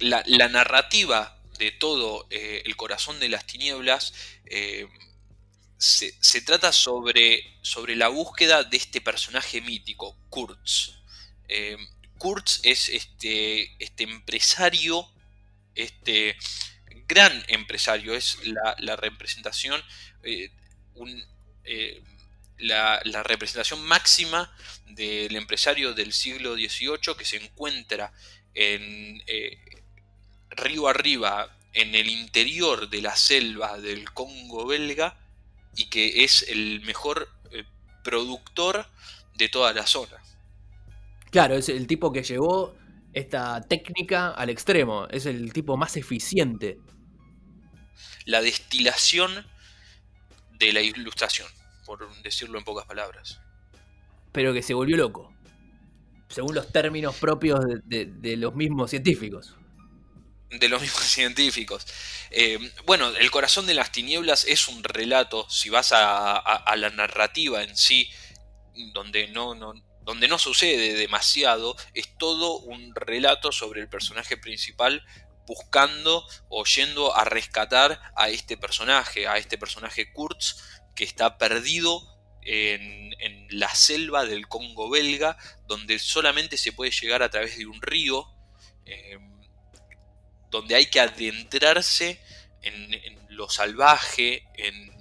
[0.00, 4.12] la, narrativa de todo eh, el corazón de las tinieblas
[4.44, 4.86] eh,
[5.78, 11.00] se, trata sobre, sobre la búsqueda de este personaje mítico, Kurtz.
[11.48, 11.78] Eh,
[12.18, 15.10] Kurtz es este, este empresario,
[15.74, 16.36] este
[17.06, 19.82] gran empresario, es la, representación,
[20.96, 21.24] un,
[22.58, 24.52] la, representación máxima
[24.86, 28.12] del empresario del siglo XVIII que se encuentra
[28.54, 29.58] en eh,
[30.50, 35.16] río arriba en el interior de la selva del Congo belga
[35.76, 37.64] y que es el mejor eh,
[38.02, 38.86] productor
[39.36, 40.16] de toda la zona.
[41.30, 42.74] Claro, es el tipo que llevó
[43.12, 46.78] esta técnica al extremo, es el tipo más eficiente.
[48.24, 49.46] La destilación
[50.58, 51.48] de la ilustración
[51.88, 53.40] por decirlo en pocas palabras.
[54.30, 55.32] Pero que se volvió loco,
[56.28, 59.54] según los términos propios de, los mismos científicos.
[60.50, 61.86] De los mismos científicos.
[62.30, 67.62] Eh, bueno, El corazón de las tinieblas es un relato, si vas a, la narrativa
[67.62, 68.10] en sí,
[68.92, 69.72] donde no, no,
[70.02, 75.02] donde no sucede demasiado, es todo un relato sobre el personaje principal
[75.46, 80.56] buscando o yendo a rescatar a este personaje, a este personaje Kurtz,
[80.98, 82.02] que está perdido
[82.42, 83.14] en,
[83.50, 88.26] la selva del Congo belga, donde solamente se puede llegar a través de un río,
[88.84, 89.40] em,
[90.50, 92.20] donde hay que adentrarse
[92.62, 92.90] en,
[93.28, 94.92] lo salvaje, en,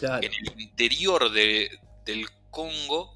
[0.00, 3.14] el interior del Congo,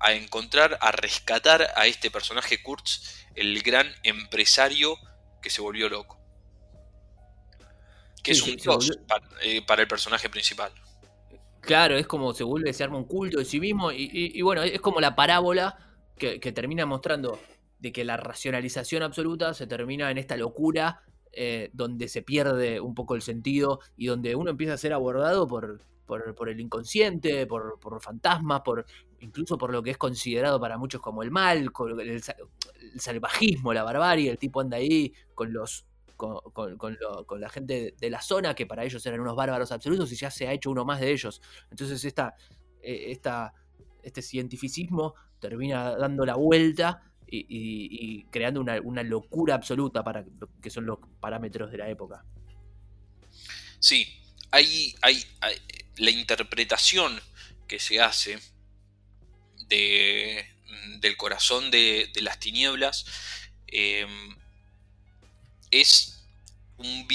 [0.00, 4.98] a encontrar, a rescatar a este personaje Kurtz, el gran empresario
[5.40, 6.18] que se volvió loco.
[8.24, 8.90] Que es un dios
[9.42, 10.72] eh, para el personaje principal.
[11.60, 14.80] Claro, es como se vuelve, se arma un culto de sí mismo y, bueno, es
[14.80, 15.76] como la parábola
[16.16, 17.38] que, termina mostrando
[17.78, 22.94] de que la racionalización absoluta se termina en esta locura eh, donde se pierde un
[22.94, 27.78] poco el sentido y donde uno empieza a ser abordado por, por, el inconsciente, por,
[27.78, 28.84] por, fantasmas, por
[29.20, 31.70] incluso por lo que es considerado para muchos como el mal,
[32.00, 32.22] el
[32.96, 35.86] salvajismo, la barbarie, el tipo anda ahí con los
[36.20, 40.30] con, la gente de la zona, que para ellos eran unos bárbaros absolutos, y ya
[40.30, 41.40] se ha hecho uno más de ellos.
[41.70, 42.34] Entonces esta,
[42.82, 43.18] eh,
[44.02, 47.02] este cientificismo termina dando la vuelta
[47.32, 50.24] y, creando una, locura absoluta para
[50.60, 52.24] que son los parámetros de la época.
[53.78, 54.06] Sí,
[54.50, 55.24] hay, hay,
[55.96, 57.18] la interpretación
[57.68, 58.38] que se hace
[59.68, 60.44] de,
[60.98, 63.06] del corazón de, las tinieblas
[63.68, 64.06] eh,
[65.70, 66.16] es
[66.76, 67.06] un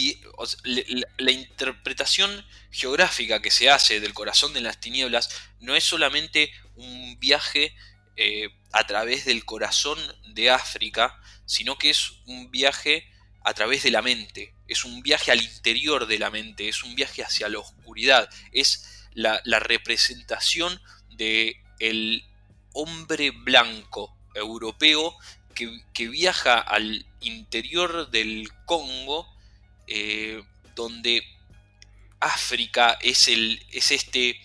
[1.17, 7.19] la, interpretación geográfica que se hace del corazón de las tinieblas no es solamente un
[7.19, 7.75] viaje
[8.15, 9.97] eh, a través del corazón
[10.33, 13.09] de África, sino que es un viaje
[13.43, 16.95] a través de la mente, es un viaje al interior de la mente, es un
[16.95, 22.23] viaje hacia la oscuridad, es la, representación de el
[22.73, 25.15] hombre blanco europeo
[25.55, 29.27] que, viaja al interior del Congo,
[29.87, 30.43] eh,
[30.75, 31.23] donde
[32.19, 34.39] África es, el, es este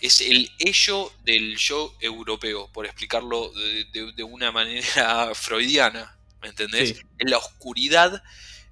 [0.00, 7.02] es el ello del yo europeo, por explicarlo de, una manera freudiana, ¿me entendés?
[7.18, 8.22] En la oscuridad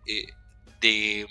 [0.06, 0.26] eh,
[0.80, 1.26] de,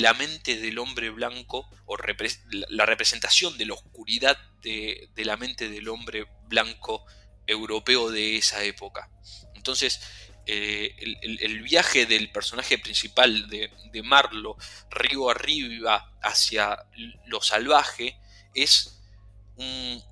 [0.00, 5.88] la mente del hombre blanco, o la representación de la oscuridad de, la mente del
[5.88, 7.04] hombre blanco
[7.48, 9.10] europeo de esa época.
[9.54, 10.00] Entonces,
[10.46, 13.70] eh, el, viaje del personaje principal de,
[14.04, 14.56] Marlo,
[14.90, 16.78] río arriba hacia
[17.26, 18.16] lo salvaje,
[18.54, 19.00] es
[19.56, 20.02] un,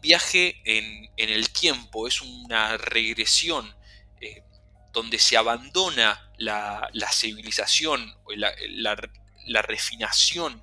[0.00, 3.76] viaje en, el tiempo, es una regresión
[4.20, 4.42] eh,
[4.92, 8.96] donde se abandona la, civilización, la,
[9.46, 10.62] la refinación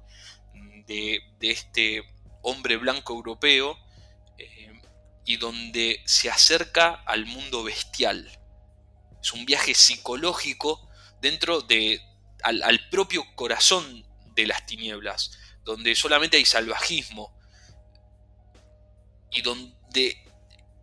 [0.87, 2.03] de, este
[2.41, 3.77] hombre blanco europeo
[5.25, 8.29] y donde se acerca al mundo bestial.
[9.21, 10.89] Es un viaje psicológico
[11.21, 12.01] dentro de
[12.43, 14.05] al, propio corazón
[14.35, 17.37] de las tinieblas, donde solamente hay salvajismo
[19.31, 20.17] y donde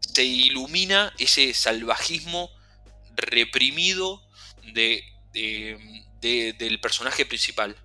[0.01, 2.51] se ilumina ese salvajismo
[3.15, 4.23] reprimido
[4.73, 5.05] de,
[6.13, 7.77] del personaje principal,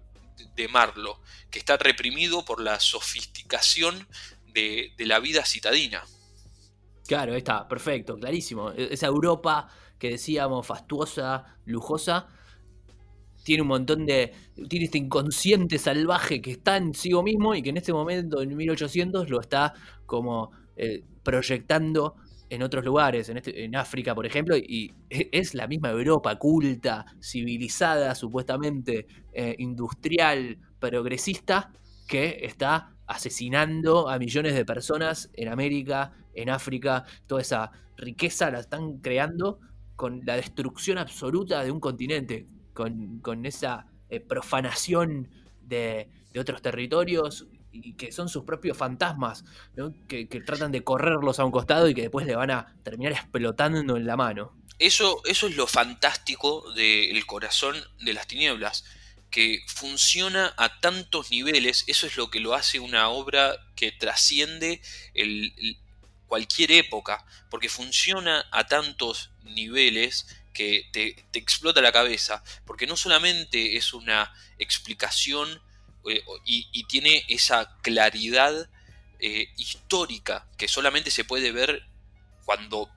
[0.56, 4.08] de Marlo, que está reprimido por la sofisticación
[4.48, 6.04] de, la vida citadina.
[7.08, 8.72] Claro, está, perfecto, clarísimo.
[8.72, 9.68] E-, esa Europa
[10.00, 12.28] que decíamos fastuosa, lujosa,
[13.44, 14.32] tiene un montón de.
[14.70, 18.56] tiene este inconsciente salvaje que está en sí mismo y que en este momento, en
[18.56, 19.74] 1800, lo está
[20.06, 22.16] como eh, proyectando
[22.50, 27.06] en otros lugares, en, este, en África, por ejemplo, y es la misma Europa culta,
[27.20, 31.72] civilizada, supuestamente eh, industrial, progresista,
[32.08, 38.60] que está asesinando a millones de personas en América, en África, toda esa riqueza la
[38.60, 39.60] están creando
[39.96, 45.30] con la destrucción absoluta de un continente, con, esa eh, profanación
[45.62, 49.44] de, de otros territorios y que son sus propios fantasmas,
[50.08, 53.98] que, tratan de correrlos a un costado y que después le van a terminar explotando
[53.98, 54.56] en la mano.
[54.80, 58.86] Eso, eso es lo fantástico del corazón de las tinieblas,
[59.34, 64.80] que funciona a tantos niveles, eso es lo que lo hace una obra que trasciende
[66.28, 73.76] cualquier época, porque funciona a tantos niveles que te, explota la cabeza, porque no solamente
[73.76, 75.60] es una explicación
[76.08, 78.70] eh, y, tiene esa claridad
[79.20, 81.88] eh, histórica que solamente se puede ver
[82.46, 82.88] cuando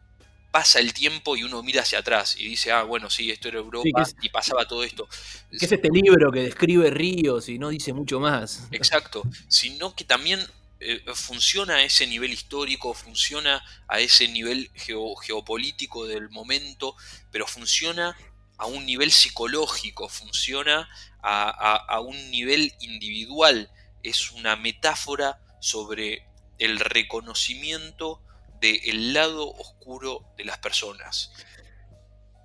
[0.56, 3.58] pasa el tiempo y uno mira hacia atrás y dice, ah, bueno, sí, esto era
[3.58, 5.06] Europa y pasaba todo esto.
[5.50, 8.62] ¿Qué es este libro que describe ríos y no dice mucho más?
[8.70, 10.40] Exacto, sino que también
[10.80, 16.96] eh, funciona a ese nivel histórico, funciona a ese nivel geopolítico del momento,
[17.30, 18.16] pero funciona
[18.56, 20.88] a un nivel psicológico, funciona
[21.20, 23.70] a, un nivel individual.
[24.02, 26.26] Es una metáfora sobre
[26.58, 28.22] el reconocimiento
[28.60, 31.32] del lado oscuro de las personas.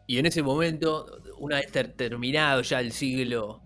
[0.07, 3.62] Y en ese momento, una vez terminado ya el siglo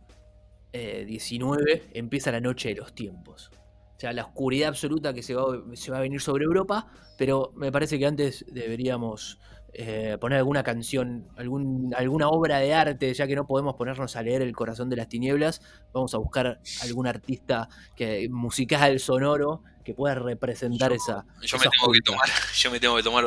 [0.71, 3.49] XIX, eh, empieza la noche de los tiempos.
[3.95, 6.87] O sea, la oscuridad absoluta que se va, se va a venir sobre Europa,
[7.17, 9.39] pero me parece que antes deberíamos
[9.77, 14.21] eh, poner alguna canción, algún, alguna obra de arte, ya que no podemos ponernos a
[14.21, 19.93] leer El corazón de las tinieblas, vamos a buscar algún artista que, musical, sonoro, que
[19.93, 21.25] pueda representar esa.
[21.41, 23.25] Yo me, tengo que tomar, yo me tengo que tomar,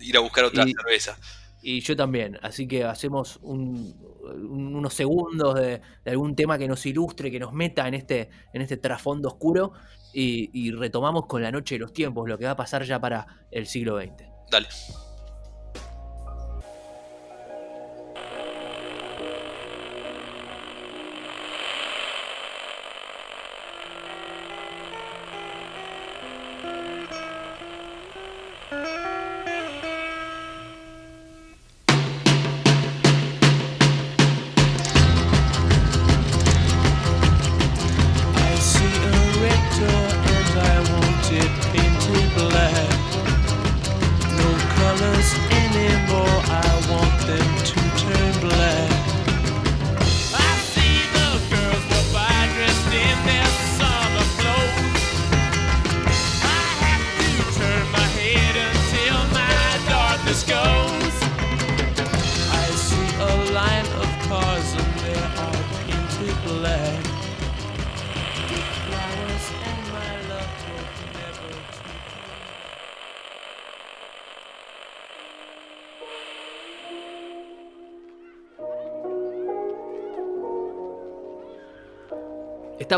[0.00, 1.16] ir a buscar otra cerveza.
[1.60, 7.40] Y yo también, así que hacemos unos segundos de, algún tema que nos ilustre, que
[7.40, 9.72] nos meta en este, en este trasfondo oscuro
[10.12, 13.00] y, y retomamos con la noche de los tiempos, lo que va a pasar ya
[13.00, 14.22] para el siglo XX.
[14.50, 14.68] Dale.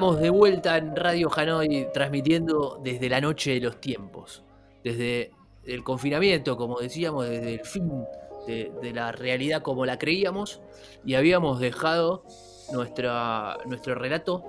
[0.01, 4.42] Estamos de vuelta en Radio Hanoi transmitiendo desde la noche de los tiempos,
[4.82, 5.30] desde
[5.64, 8.07] el confinamiento, como decíamos, desde el fin
[8.46, 10.62] de, la realidad como la creíamos
[11.05, 12.24] y habíamos dejado
[12.72, 14.42] nuestra, nuestro relato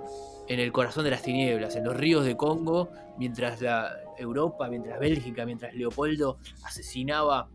[0.47, 2.87] en el corazón de las tinieblas, en los ríos de Congo,
[3.17, 7.49] mientras la Europa, mientras Bélgica, mientras Leopoldo asesinaba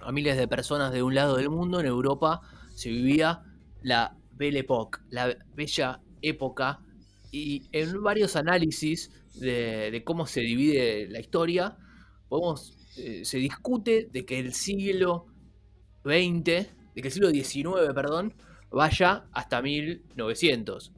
[0.00, 2.40] a miles de personas de un lado del mundo, en Europa
[2.76, 3.42] se vivía
[3.82, 6.78] la Belle Époque, la bella época
[7.32, 11.78] y en varios análisis de, cómo se divide la historia,
[12.28, 15.26] podemos, eh, se discute de que el siglo
[16.04, 18.34] XX, de que el siglo XIX, perdón,
[18.70, 20.92] vaya hasta 1900.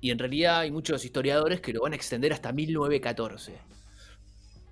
[0.00, 3.58] y en realidad hay muchos historiadores que lo van a extender hasta 1914.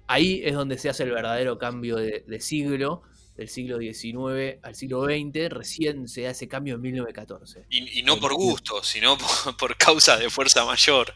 [0.06, 3.02] Ahí es donde se hace el verdadero cambio de, siglo,
[3.36, 7.66] del siglo XIX al siglo XX, recién se hace cambio en 1914.
[7.70, 9.16] Y, no por gusto, sino
[9.58, 11.12] por, causa de fuerza mayor,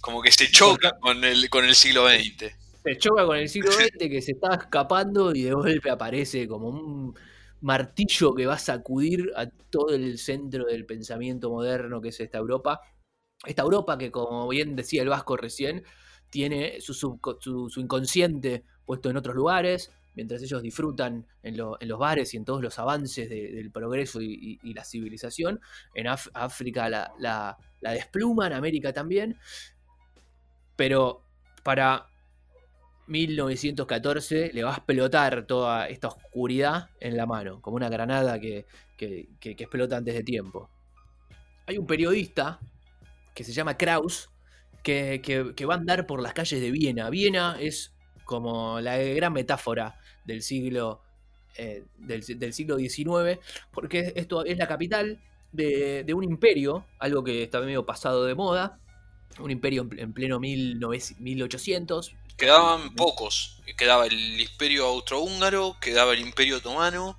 [0.00, 2.52] como que se choca con el, con el siglo XX.
[2.84, 6.68] Se choca con el siglo XX que se está escapando y de golpe aparece como
[6.68, 7.14] un
[7.60, 12.38] martillo que va a sacudir a todo el centro del pensamiento moderno que es esta
[12.38, 12.80] Europa
[13.46, 15.84] esta Europa que, como bien decía el Vasco recién,
[16.30, 17.20] tiene su,
[17.76, 22.76] inconsciente puesto en otros lugares, mientras ellos disfrutan en, los bares y en todos los
[22.80, 25.60] avances del progreso y, la civilización.
[25.94, 29.38] En África la, la, la, despluman, América también.
[30.74, 31.22] Pero
[31.62, 32.08] para
[33.06, 38.66] 1914 le va a explotar toda esta oscuridad en la mano, como una granada que,
[38.96, 40.68] que explota antes de tiempo.
[41.66, 42.58] Hay un periodista
[43.36, 44.30] que se llama Kraus,
[44.82, 47.08] que, va a andar por las calles de Viena.
[47.08, 47.94] Viena es
[48.24, 49.97] como la gran metáfora
[50.28, 51.00] del siglo,
[51.56, 53.40] eh, del, siglo XIX,
[53.72, 55.18] porque esto es la capital
[55.50, 58.78] de, un imperio, algo que está medio pasado de moda,
[59.40, 62.14] un imperio en, pleno 1800.
[62.36, 67.18] Quedaban pocos, quedaba el imperio austrohúngaro, quedaba el imperio otomano,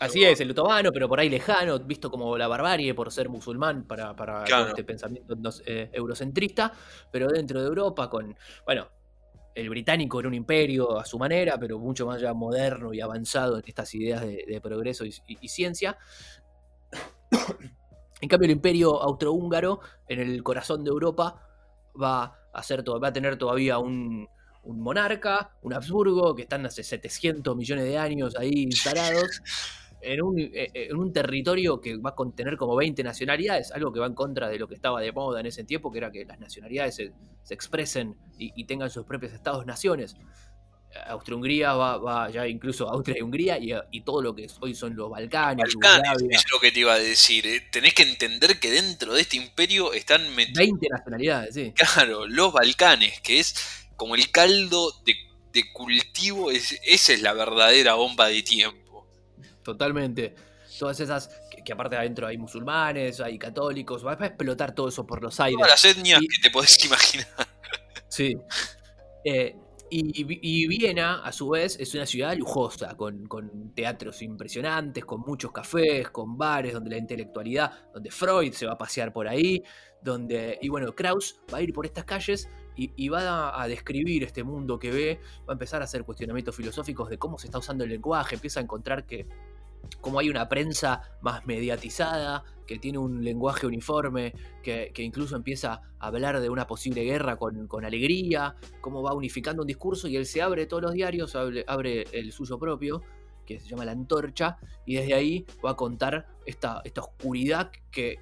[0.00, 3.84] Así es, el otomano, pero por ahí lejano, visto como la barbarie por ser musulmán
[3.84, 6.72] para, para este pensamiento eh, eurocentrista,
[7.12, 8.88] pero dentro de Europa con, bueno,
[9.54, 13.58] el británico era un imperio a su manera, pero mucho más ya moderno y avanzado
[13.58, 15.98] en estas ideas de, progreso y, ciencia.
[18.20, 21.48] en cambio, el imperio austrohúngaro, en el corazón de Europa,
[22.00, 24.28] va a, ser, va a tener todavía un,
[24.62, 29.42] un monarca, un Habsburgo, que están hace 700 millones de años ahí instalados.
[30.02, 33.92] En un, eh, eh, en un, territorio que va a contener como 20 nacionalidades, algo
[33.92, 36.10] que va en contra de lo que estaba de moda en ese tiempo, que era
[36.10, 37.12] que las nacionalidades se,
[37.50, 40.16] expresen y, tengan sus propios estados-naciones.
[41.06, 45.74] Austria-Hungría va, ya incluso Austria y Hungría y, todo lo que hoy son los Balcanes.
[45.74, 47.46] Balcanes es lo que te iba a decir.
[47.46, 47.62] Eh.
[47.70, 50.58] Tenés que entender que dentro de este imperio están metidos.
[50.58, 51.72] 20 nacionalidades, sí.
[51.94, 53.54] Claro, los Balcanes, que es
[53.96, 55.14] como el caldo de,
[55.72, 58.81] cultivo, esa es la verdadera bomba de tiempo
[59.62, 60.34] totalmente.
[60.78, 61.30] Todas esas,
[61.64, 65.58] que, aparte adentro hay musulmanes, hay católicos, va a explotar todo eso por los aires.
[65.58, 67.26] Todas las etnias que te podés imaginar.
[68.08, 68.34] Sí.
[69.24, 69.54] Eh,
[69.94, 73.28] y, Viena, a su vez, es una ciudad lujosa, con,
[73.74, 78.78] teatros impresionantes, con muchos cafés, con bares, donde la intelectualidad, donde Freud se va a
[78.78, 79.62] pasear por ahí,
[80.00, 84.42] donde, y bueno, Krauss va a ir por estas calles y, va a, describir este
[84.42, 87.84] mundo que ve, va a empezar a hacer cuestionamientos filosóficos de cómo se está usando
[87.84, 89.26] el lenguaje, empieza a encontrar que
[90.00, 96.06] como hay una prensa más mediatizada, que tiene un lenguaje uniforme, que, incluso empieza a
[96.06, 100.42] hablar de una posible guerra con, alegría, cómo va unificando un discurso y él se
[100.42, 103.02] abre todos los diarios, abre, el suyo propio,
[103.46, 108.18] que se llama La Antorcha, y desde ahí va a contar esta, esta oscuridad que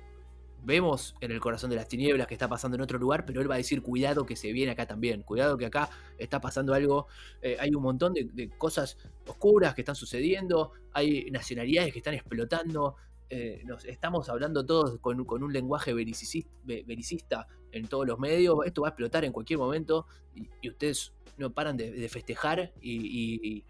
[0.62, 3.50] vemos en el corazón de las tinieblas que está pasando en otro lugar, pero él
[3.50, 7.06] va a decir cuidado que se viene acá también, cuidado que acá está pasando algo,
[7.42, 12.96] eh, hay un montón de, cosas oscuras que están sucediendo, hay nacionalidades que están explotando,
[13.28, 18.88] eh, nos estamos hablando todos con, un lenguaje vericista, en todos los medios, esto va
[18.88, 23.64] a explotar en cualquier momento y, ustedes no paran de, festejar y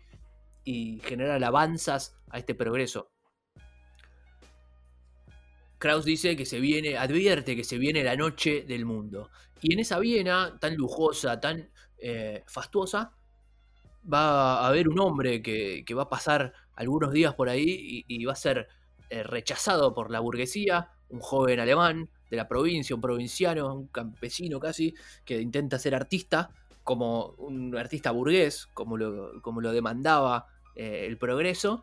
[1.04, 3.10] generar alabanzas a este progreso.
[5.80, 9.30] Kraus dice que se viene, advierte que se viene la noche del mundo.
[9.62, 13.14] Y en esa Viena tan lujosa, tan eh, fastuosa,
[14.04, 18.34] va a haber un hombre que, va a pasar algunos días por ahí y, va
[18.34, 18.68] a ser
[19.08, 24.60] eh, rechazado por la burguesía, un joven alemán de la provincia, un provinciano, un campesino
[24.60, 26.50] casi, que intenta ser artista,
[26.84, 31.82] como un artista burgués, como lo, como lo demandaba eh, el progreso,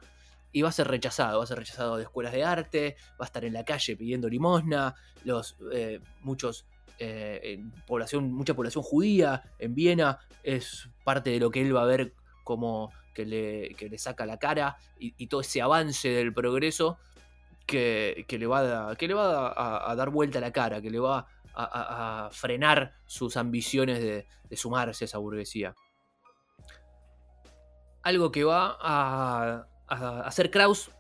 [0.51, 3.25] y va a ser rechazado, va a ser rechazado de escuelas de arte, va a
[3.25, 6.65] estar en la calle pidiendo limosna, los eh, muchos
[6.99, 11.85] eh, población, mucha población judía en Viena es parte de lo que él va a
[11.85, 16.97] ver como que le, le saca la cara y, todo ese avance del progreso
[17.65, 21.27] que, le va, a, que le va a, dar vuelta la cara, que le va
[21.53, 25.75] a, frenar sus ambiciones de, de sumarse a esa burguesía.
[28.03, 30.91] Algo que va a hacer Kraus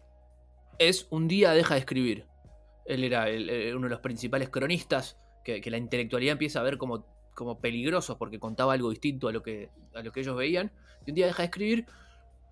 [0.79, 2.25] es un día deja de escribir.
[2.85, 7.05] Él era eh, uno de los principales cronistas que, la intelectualidad empieza a ver como,
[7.33, 10.71] como peligroso porque contaba algo distinto a lo, que, a lo que ellos veían.
[11.05, 11.85] Y un día deja de escribir.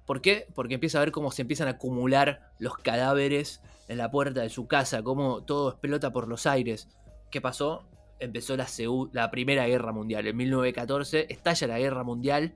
[0.05, 0.47] ¿Por qué?
[0.53, 4.49] Porque empieza a ver cómo se empiezan a acumular los cadáveres en la puerta de
[4.49, 6.89] su casa, cómo todo explota por los aires.
[7.31, 7.88] ¿Qué pasó?
[8.19, 8.67] empezó la,
[9.11, 10.27] la Primera Guerra Mundial.
[10.27, 12.53] En 1914 estalla la Guerra Mundial,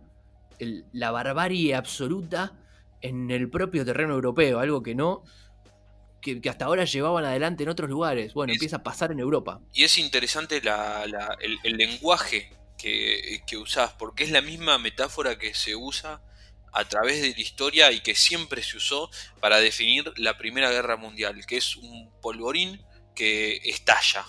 [0.91, 2.53] la barbarie absoluta
[3.01, 5.23] en el propio terreno europeo, algo que no
[6.21, 8.33] que, hasta ahora llevaban adelante en otros lugares.
[8.33, 9.61] Bueno, empieza a pasar en Europa.
[9.73, 15.75] Y es interesante el, lenguaje que, que usás, porque es la misma metáfora que se
[15.75, 16.21] usa
[16.71, 20.97] a través de la historia y que siempre se usó para definir la Primera Guerra
[20.97, 22.83] Mundial, que es un polvorín
[23.15, 24.25] que estalla.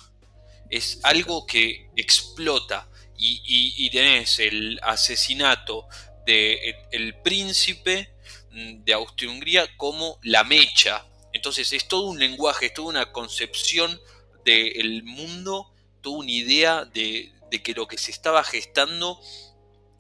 [0.71, 5.87] Es algo que explota y, tenés el asesinato
[6.25, 8.15] del el príncipe
[8.53, 14.01] de Austria-Hungría como la mecha entonces es todo un lenguaje, es toda una concepción
[14.45, 17.33] del mundo, toda una idea de,
[17.63, 19.21] que lo que se estaba gestando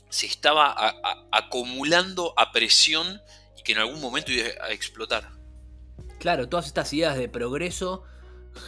[0.08, 0.74] se estaba
[1.30, 3.20] acumulando a presión
[3.56, 5.30] y que en algún momento iba a explotar.
[6.18, 8.02] Claro, todas estas ideas de progreso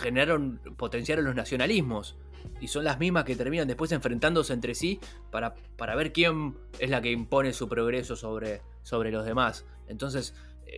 [0.01, 2.16] generaron, potenciaron los nacionalismos.
[2.61, 5.01] Y son las mismas que terminan después enfrentándose entre sí
[5.33, 9.64] para, para ver quién es la que impone su progreso sobre, sobre los demás.
[9.89, 10.35] Entonces,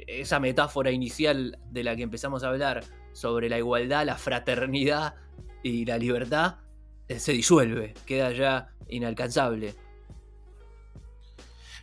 [0.06, 5.14] esa metáfora inicial de la que empezamos a hablar sobre la igualdad, la fraternidad
[5.62, 6.56] y la libertad,
[7.08, 9.74] eh, se disuelve, queda ya inalcanzable.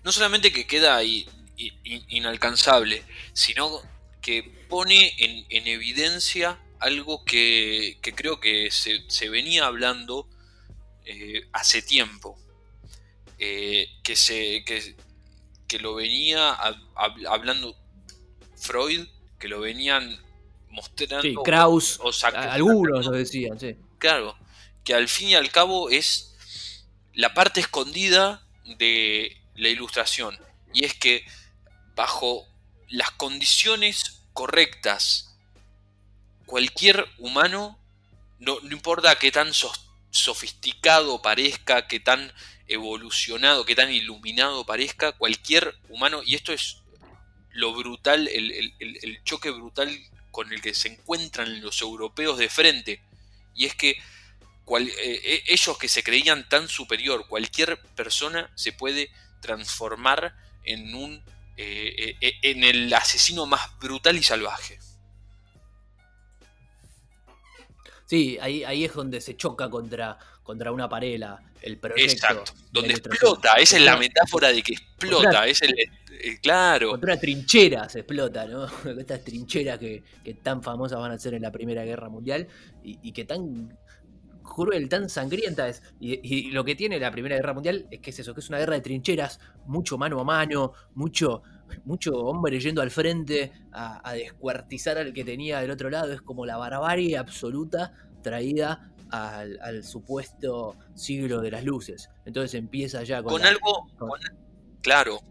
[0.03, 1.01] No solamente que queda
[2.09, 3.03] inalcanzable,
[3.33, 3.81] sino
[4.21, 10.27] que pone en, evidencia algo que, creo que se, venía hablando
[11.05, 12.39] eh, hace tiempo,
[13.37, 14.95] eh, que, se, que,
[15.79, 16.57] lo venía
[17.27, 17.75] hablando
[18.55, 19.07] Freud,
[19.39, 20.19] que lo venían
[20.69, 21.21] mostrando.
[21.23, 23.75] Sí, Krauss, algunos lo decían, sí.
[23.97, 24.35] Claro,
[24.83, 26.35] que al fin y al cabo es
[27.13, 28.47] la parte escondida
[28.77, 30.37] de la ilustración.
[30.73, 31.25] Y es que
[31.95, 32.47] bajo
[32.87, 35.37] las condiciones correctas,
[36.45, 37.79] cualquier humano,
[38.39, 39.51] no, importa qué tan
[40.09, 42.31] sofisticado parezca, qué tan
[42.71, 46.81] evolucionado, qué tan iluminado parezca, cualquier humano, y esto es
[47.51, 49.89] lo brutal, el, choque brutal
[50.31, 53.01] con el que se encuentran los europeos de frente.
[53.53, 54.01] Y es que eh,
[54.67, 59.11] eh, ellos que se creían tan superior, cualquier persona se puede
[59.41, 61.23] transformar en un
[61.57, 64.79] eh, en el asesino más brutal y salvaje.
[68.05, 71.21] Sí, ahí, ahí es donde se choca contra, contra una pared
[71.61, 72.13] el proyecto.
[72.13, 75.75] Exacto, donde explota, esa es la metáfora de que explota, es el,
[76.23, 76.91] eh, claro.
[76.91, 78.65] Contra trincheras explota, ¿no?
[78.99, 80.03] Estas trincheras que,
[80.43, 82.47] tan famosas van a ser en la Primera Guerra Mundial
[82.83, 83.77] y, que tan
[84.43, 85.81] cruel, tan sangrienta es.
[85.99, 88.59] Y, lo que tiene la Primera Guerra Mundial es que es eso, que es una
[88.59, 91.41] guerra de trincheras, mucho mano a mano, mucho,
[91.85, 96.13] mucho hombre yendo al frente a, descuartizar al que tenía del otro lado.
[96.13, 102.09] Es como la barbarie absoluta traída al, supuesto siglo de las luces.
[102.25, 103.87] Entonces empieza ya con, algo,
[104.81, 105.21] Claro,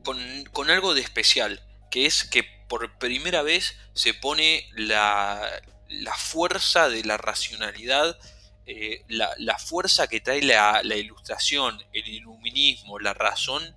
[0.53, 1.61] con, algo de especial,
[1.91, 5.43] que es que por primera vez se pone la,
[6.17, 8.17] fuerza de la racionalidad,
[8.67, 13.75] eh, la, fuerza que trae la, ilustración, el iluminismo, la razón,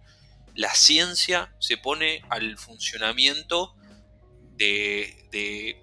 [0.54, 3.76] la ciencia se pone al funcionamiento
[4.52, 5.80] de,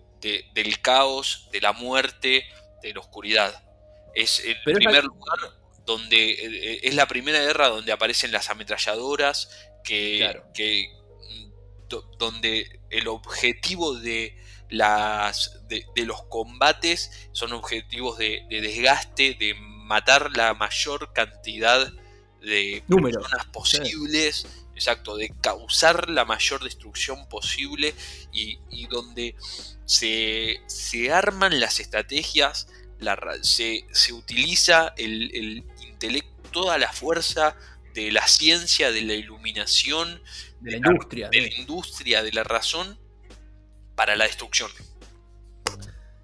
[0.54, 2.44] del caos, de la muerte,
[2.80, 3.69] de la oscuridad.
[4.14, 5.38] Es el primer lugar
[5.86, 9.50] donde eh, es la primera guerra donde aparecen las ametralladoras,
[9.84, 10.90] que,
[12.18, 14.36] donde el objetivo de,
[14.68, 21.92] las, de, los combates son objetivos de, desgaste, de matar la mayor cantidad
[22.40, 27.94] de personas posibles, exacto, de causar la mayor destrucción posible
[28.32, 29.34] y, donde
[29.84, 32.68] se, arman las estrategias,
[33.42, 37.56] se, utiliza el, el intelecto, toda la fuerza
[37.94, 40.20] de la ciencia, de la iluminación,
[40.60, 42.98] de la industria, de la industria, de la razón
[43.94, 44.70] para la destrucción.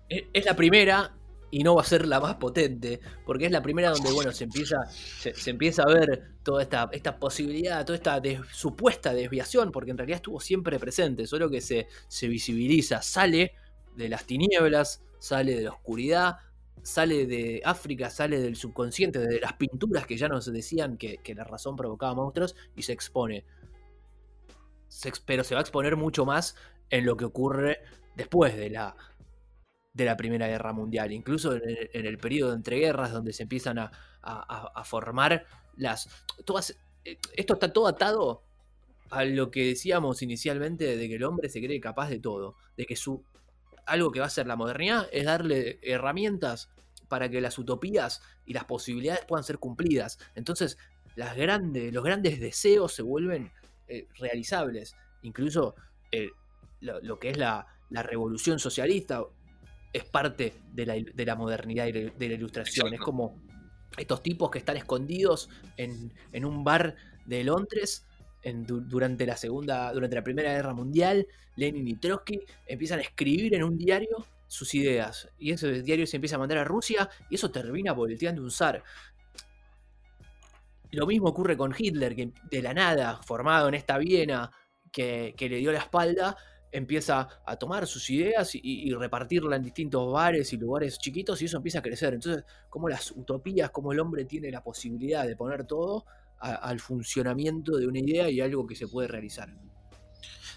[0.09, 1.17] Es la primera
[1.51, 4.45] y no va a ser la más potente, porque es la primera donde bueno se
[4.45, 8.21] empieza, se, empieza a ver toda esta, esta posibilidad, toda esta
[8.53, 13.55] supuesta desviación, porque en realidad estuvo siempre presente, solo que se, se visibiliza, sale
[13.97, 16.37] de las tinieblas, sale de la oscuridad,
[16.87, 21.43] sale de África, sale del subconsciente, de las pinturas que ya nos decían que, la
[21.43, 23.45] razón provocaba monstruos y se expone.
[25.27, 26.55] pero se va a exponer mucho más
[26.89, 27.81] en lo que ocurre
[28.15, 28.97] después de la,
[29.95, 33.91] de la Primera Guerra Mundial, incluso en el, periodo de entreguerras donde se empiezan a,
[34.23, 35.45] a, formar
[35.77, 36.09] las...
[36.45, 38.45] Todas, eh, esto está todo atado
[39.11, 42.87] a lo que decíamos inicialmente de que el hombre se cree capaz de todo, de
[42.87, 43.25] que su
[43.87, 46.71] algo que va a ser la modernidad es darle herramientas
[47.09, 50.19] para que las utopías y las posibilidades puedan ser cumplidas.
[50.35, 50.79] Entonces,
[51.15, 53.51] las grandes, los grandes deseos se vuelven
[53.89, 54.95] eh, realizables.
[55.23, 55.75] Incluso
[56.13, 56.31] eh,
[56.81, 59.23] lo, que es la, revolución socialista
[59.93, 62.93] es parte de la, modernidad y de la ilustración.
[62.93, 63.41] Es como
[63.97, 68.05] estos tipos que están escondidos en, en un bar de Londres
[68.53, 71.27] durante la segunda, durante la Primera Guerra Mundial,
[71.57, 74.25] Lenin y Trotsky empiezan a escribir en un diario
[74.57, 75.29] sus ideas.
[75.39, 78.83] Y ese diario se empieza a mandar a Rusia y eso termina volteando un zar.
[80.93, 84.51] Lo mismo ocurre con Hitler, que de la nada, formado en esta Viena
[84.91, 86.35] que, le dio la espalda,
[86.73, 91.45] empieza a tomar sus ideas y, y, repartirla en distintos bares y lugares chiquitos y
[91.45, 92.15] eso empieza a crecer.
[92.15, 96.07] Entonces, como las utopías, como el hombre tiene la posibilidad de poner todo
[96.39, 99.49] al funcionamiento de una idea y algo que se puede realizar.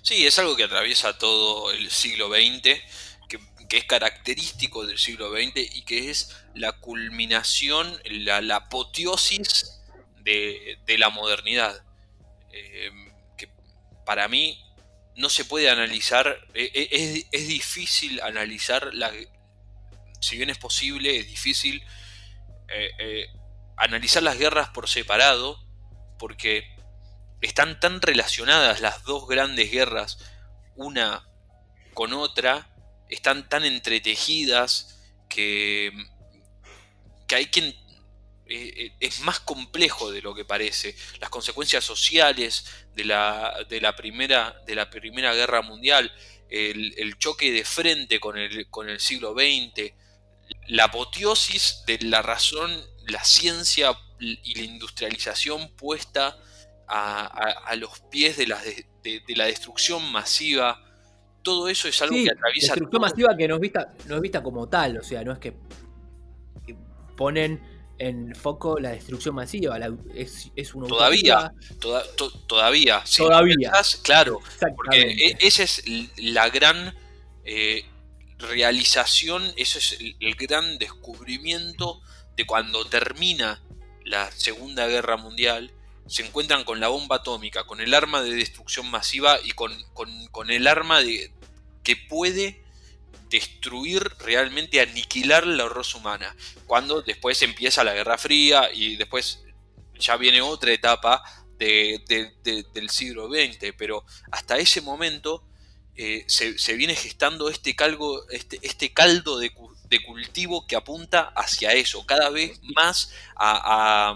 [0.02, 2.80] Sí, es algo que atraviesa todo el siglo XX,
[3.70, 9.82] que, es característico del siglo XX y que es la culminación, la, apoteosis
[10.24, 11.84] de, la modernidad.
[12.52, 12.92] Eh,
[13.38, 13.50] que
[14.06, 14.60] para mí
[15.16, 19.12] no se puede analizar, e, e, es, difícil analizar, la,
[20.20, 21.84] si bien es posible, es difícil
[22.70, 23.28] eh, eh,
[23.78, 25.60] analizar las guerras por separado
[26.18, 26.70] porque
[27.42, 30.20] están tan relacionadas las dos grandes guerras
[30.76, 31.26] una
[31.94, 32.70] con otra,
[33.10, 35.91] están tan entretejidas que,
[37.28, 37.76] que hay quien
[38.51, 40.95] eh, eh, es más complejo de lo que parece.
[41.20, 46.12] Las consecuencias sociales de la, de la, primera, de la primera, Guerra Mundial,
[46.49, 49.93] el, choque de frente con el, con el, siglo XX,
[50.68, 56.36] la apoteosis de la razón, la ciencia y la industrialización puesta
[56.88, 58.60] a, los pies de la,
[59.03, 60.84] de, la, destrucción masiva,
[61.42, 62.74] todo eso es algo que atraviesa.
[62.74, 65.40] Destrucción masiva que no es, vista, no es vista como tal, o sea, no es
[65.40, 65.54] que
[67.16, 67.62] ponen
[67.98, 69.78] en foco la destrucción masiva,
[70.16, 71.54] es, es una Todavía,
[72.48, 73.72] todavía, todavía.
[74.02, 74.40] claro,
[74.76, 75.84] porque e, esa es
[76.18, 76.96] la gran
[77.44, 77.84] eh,
[78.38, 82.02] realización, eso es el gran descubrimiento
[82.38, 83.62] de cuando termina
[84.06, 85.72] la Segunda Guerra Mundial,
[86.10, 89.72] se encuentran con la bomba atómica, con el arma de destrucción masiva y con,
[90.49, 91.32] el arma de,
[91.84, 92.64] que puede
[93.30, 96.36] destruir, realmente aniquilar la raza humana.
[96.66, 99.43] Cuando después empieza la Guerra Fría y después
[99.99, 101.24] ya viene otra etapa
[101.57, 105.45] del siglo XX, pero hasta ese momento
[105.95, 109.51] eh, se, viene gestando este, caldo, este, este caldo de,
[109.89, 114.16] de cultivo que apunta hacia eso, cada vez más a,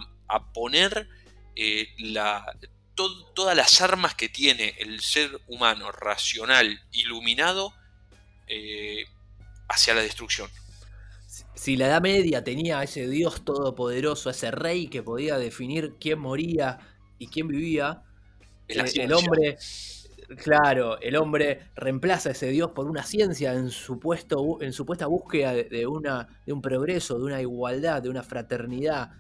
[0.54, 1.08] poner
[1.56, 2.46] eh, la,
[3.34, 7.74] todas las armas que tiene el ser humano racional, iluminado,
[8.48, 9.06] eh,
[9.68, 10.50] hacia la destrucción.
[11.56, 16.20] Si la Edad Media tenía a ese Dios todopoderoso, ese rey que podía definir quién
[16.20, 16.80] moría
[17.18, 18.04] y quién vivía,
[18.68, 19.58] el, el hombre
[20.38, 25.54] Claro, el hombre reemplaza a ese Dios por una ciencia en, supuesto, en supuesta búsqueda
[25.54, 29.12] de, una, de un progreso, de una igualdad, de una fraternidad,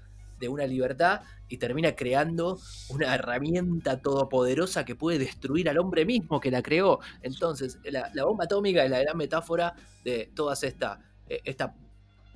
[0.44, 6.40] de una libertad, y termina creando una herramienta todopoderosa que puede destruir al hombre mismo
[6.40, 7.00] que la creó.
[7.22, 11.76] Entonces, la, bomba atómica es la gran metáfora de toda esta, eh, esta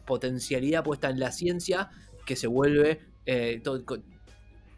[0.06, 1.90] potencialidad puesta en la ciencia
[2.26, 3.62] que se vuelve eh,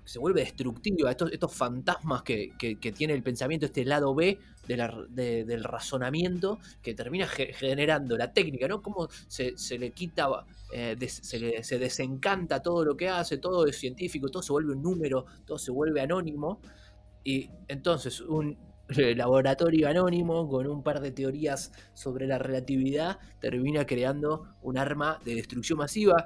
[0.09, 2.51] se vuelve destructiva, estos, estos fantasmas que,
[2.95, 8.81] tiene el pensamiento, este lado B del razonamiento, que termina generando la técnica, ¿no?
[8.81, 10.27] Cómo se, le quita,
[10.73, 15.25] eh, se, desencanta todo lo que hace, todo es científico, todo se vuelve un número,
[15.45, 16.59] todo se vuelve anónimo,
[17.23, 18.57] y entonces un
[19.15, 25.35] laboratorio anónimo con un par de teorías sobre la relatividad termina creando un arma de
[25.35, 26.25] destrucción masiva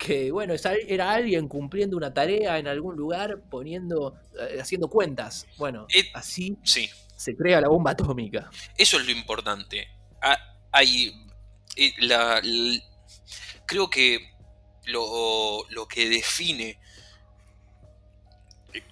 [0.00, 0.54] que bueno,
[0.88, 5.46] era alguien cumpliendo una tarea en algún lugar, poniendo, eh, haciendo cuentas.
[5.58, 6.88] Bueno, eh, así sí.
[7.14, 8.50] se crea la bomba atómica.
[8.78, 9.88] Eso es lo importante.
[10.22, 10.38] Ah,
[10.72, 11.12] hay,
[11.76, 12.40] eh, la,
[13.66, 14.30] creo que
[14.86, 16.78] lo, lo que define,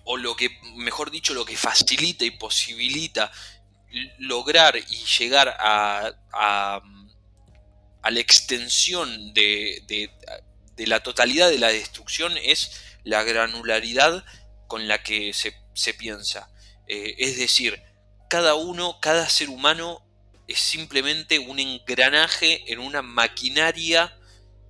[0.05, 3.33] o lo que, mejor dicho, lo que facilita y posibilita
[4.19, 6.83] lograr y llegar a, a,
[8.03, 10.11] a la extensión de, de
[10.79, 12.71] de la totalidad de la destrucción es
[13.03, 14.25] la granularidad
[14.69, 16.51] con la que se, piensa.
[16.87, 17.83] Eh, es decir,
[18.31, 20.07] cada uno, cada ser humano
[20.47, 24.17] es simplemente un engranaje en una maquinaria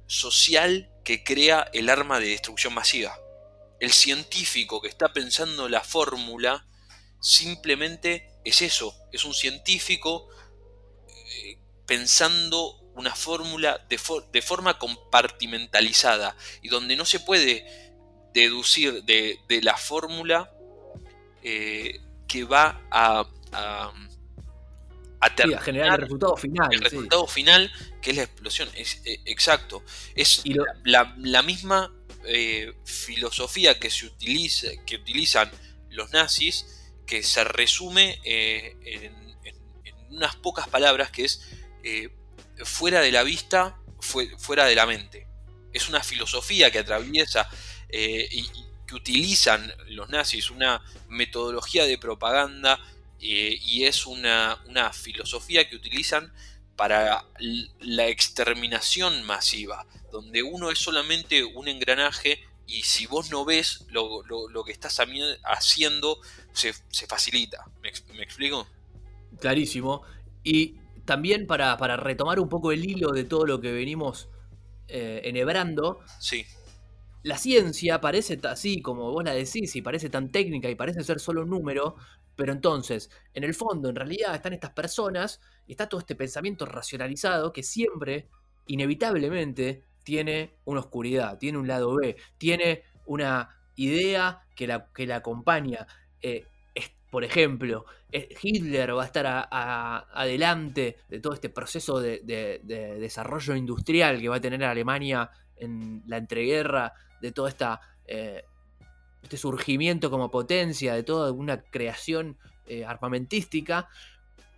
[0.07, 3.19] social que crea el arma de destrucción masiva.
[3.79, 6.67] El científico que está pensando la fórmula
[7.21, 10.29] simplemente es eso, es un científico
[11.09, 13.99] eh, pensando una fórmula de,
[14.33, 17.65] de, forma compartimentalizada y donde no se puede
[18.35, 20.51] deducir de, la fórmula
[21.43, 23.93] eh, que va a, a,
[25.63, 26.69] generar el resultado final.
[26.73, 27.73] El resultado final,
[28.03, 28.69] que es la explosión.
[28.75, 29.83] Es, eh, exacto.
[30.15, 30.43] Es
[30.85, 31.93] la, misma
[32.25, 35.51] eh, filosofía que se utiliza, que utilizan
[35.91, 36.67] los nazis,
[37.07, 39.29] que se resume en,
[40.11, 41.41] unas pocas palabras, que es
[42.65, 43.79] fuera de la vista,
[44.39, 45.27] fuera de la mente.
[45.73, 47.49] Es una filosofía que atraviesa
[47.89, 48.49] eh, y,
[48.89, 52.81] que utilizan los nazis, una metodología de propaganda
[53.21, 54.59] eh, y es una,
[54.93, 56.33] filosofía que utilizan
[56.75, 57.25] para
[57.81, 64.25] la exterminación masiva, donde uno es solamente un engranaje y si vos no ves lo,
[64.65, 64.99] que estás
[65.45, 66.21] haciendo,
[66.53, 66.73] se,
[67.07, 67.67] facilita.
[67.83, 68.67] ¿Me, explico?
[69.41, 70.03] Clarísimo.
[70.45, 70.77] Y
[71.09, 74.29] también para, retomar un poco el hilo de todo lo que venimos
[74.87, 76.45] eh, enhebrando, sí
[77.23, 81.21] la ciencia parece así, como vos la decís, y parece tan técnica y parece ser
[81.21, 81.97] solo un número,
[82.37, 86.65] pero entonces, en el fondo, en realidad están estas personas y está todo este pensamiento
[86.65, 88.29] racionalizado que siempre,
[88.67, 95.17] inevitablemente, tiene una oscuridad, tiene un lado B, tiene una idea que la, que la
[95.17, 95.87] acompaña.
[96.23, 96.47] Eh,
[97.11, 103.55] por ejemplo, eh, Hitler va a estar adelante de todo este proceso de, de, desarrollo
[103.55, 107.49] industrial que va a tener Alemania en la entreguerra de todo
[108.07, 108.45] eh,
[109.23, 112.37] este surgimiento como potencia, de toda una creación
[112.67, 113.89] eh, armamentística,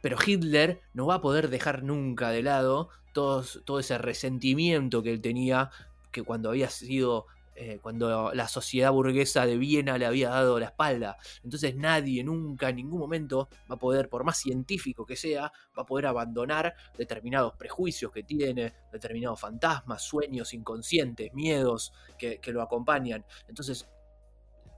[0.03, 5.21] pero Hitler no va a poder dejar nunca de lado todo ese resentimiento que él
[5.21, 5.71] tenía,
[6.13, 7.27] que cuando había sido
[7.63, 11.19] eh, cuando la sociedad burguesa de Viena le había dado la espalda.
[11.45, 15.83] Entonces nadie nunca, en ningún momento, va a poder, por más científico que sea, va
[15.83, 23.27] a poder abandonar determinados prejuicios que tiene, determinados fantasmas, sueños inconscientes, miedos que, lo acompañan.
[23.47, 23.87] Entonces,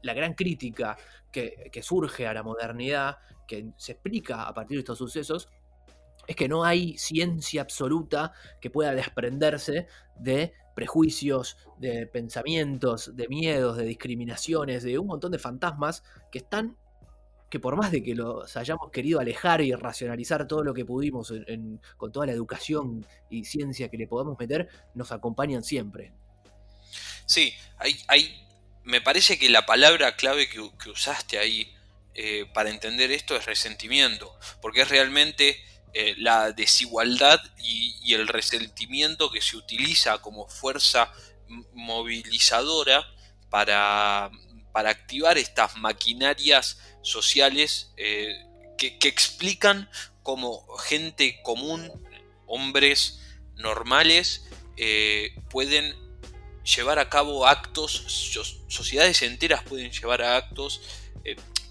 [0.03, 0.97] la gran crítica
[1.31, 5.49] que, que surge a la modernidad, que se explica a partir de estos sucesos,
[6.27, 13.77] es que no hay ciencia absoluta que pueda desprenderse de prejuicios, de pensamientos, de miedos,
[13.77, 16.77] de discriminaciones, de un montón de fantasmas que están,
[17.51, 21.33] que por más de que los hayamos querido alejar y racionalizar todo lo que pudimos
[21.97, 26.13] con toda la educación y ciencia que le podamos meter, nos acompañan siempre.
[27.27, 28.43] Sí, hay, hay,
[28.85, 30.61] me parece que la palabra clave que,
[30.91, 31.75] usaste ahí
[32.15, 35.57] eh, para entender esto es resentimiento, porque es realmente
[35.95, 41.13] eh, la desigualdad y, el resentimiento que se utiliza como fuerza
[41.73, 43.07] movilizadora
[43.51, 44.31] para,
[44.73, 48.35] para activar estas maquinarias sociales eh,
[48.77, 49.89] que, explican
[50.23, 51.91] cómo gente común,
[52.47, 53.21] hombres
[53.57, 55.95] normales, eh, pueden
[56.65, 57.93] llevar a cabo actos,
[58.69, 60.81] sociedades enteras pueden llevar a actos,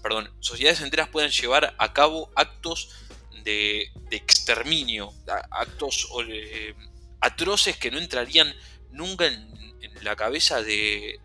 [0.02, 3.01] perdón, sociedades enteras pueden llevar a cabo actos
[3.44, 5.12] de, exterminio,
[5.50, 6.74] actos eh,
[7.20, 8.52] atroces que no entrarían
[8.90, 9.50] nunca en,
[10.02, 11.20] la cabeza de,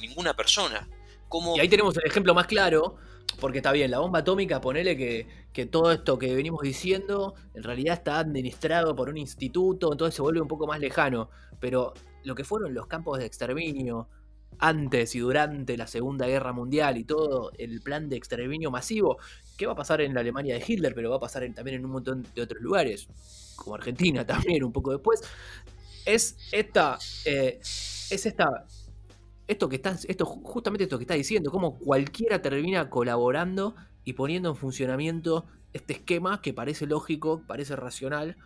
[0.00, 0.88] ninguna persona.
[1.28, 1.56] Como...
[1.56, 2.96] Y ahí tenemos el ejemplo más claro,
[3.40, 7.62] porque está bien, la bomba atómica, ponele que, que todo esto que venimos diciendo en
[7.62, 11.92] realidad está administrado por un instituto, entonces se vuelve un poco más lejano, pero
[12.22, 14.08] lo que fueron los campos de exterminio,
[14.60, 19.18] antes y durante la Segunda Guerra Mundial y todo el plan de exterminio masivo,
[19.56, 21.84] que va a pasar en la Alemania de Hitler, pero va a pasar también en
[21.84, 23.08] un montón de otros lugares,
[23.56, 25.22] como Argentina también un poco después,
[26.04, 28.66] es esta, eh, es esta,
[29.46, 34.50] esto que está, esto, justamente esto que está diciendo, como cualquiera termina colaborando y poniendo
[34.50, 38.36] en funcionamiento este esquema que parece lógico, parece racional,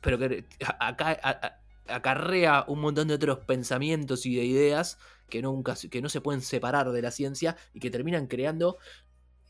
[0.00, 0.44] pero que
[0.78, 6.20] acá acarrea un montón de otros pensamientos y de ideas que, nunca, que no se
[6.20, 8.78] pueden separar de la ciencia y que terminan creando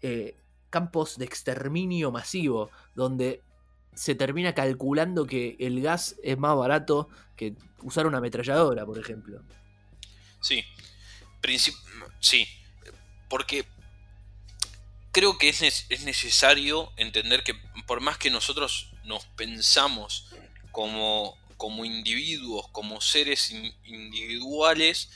[0.03, 0.37] eh,
[0.71, 3.43] campos de exterminio masivo, donde
[3.95, 9.43] se termina calculando que el gas es más barato que usar una ametralladora, por ejemplo.
[10.41, 10.65] Sí,
[12.21, 12.47] sí,
[13.29, 13.67] porque
[15.13, 17.55] creo que es, es, necesario entender que
[17.87, 20.29] por más que nosotros nos pensamos
[20.73, 23.51] como como individuos, como seres
[23.85, 25.11] individuales,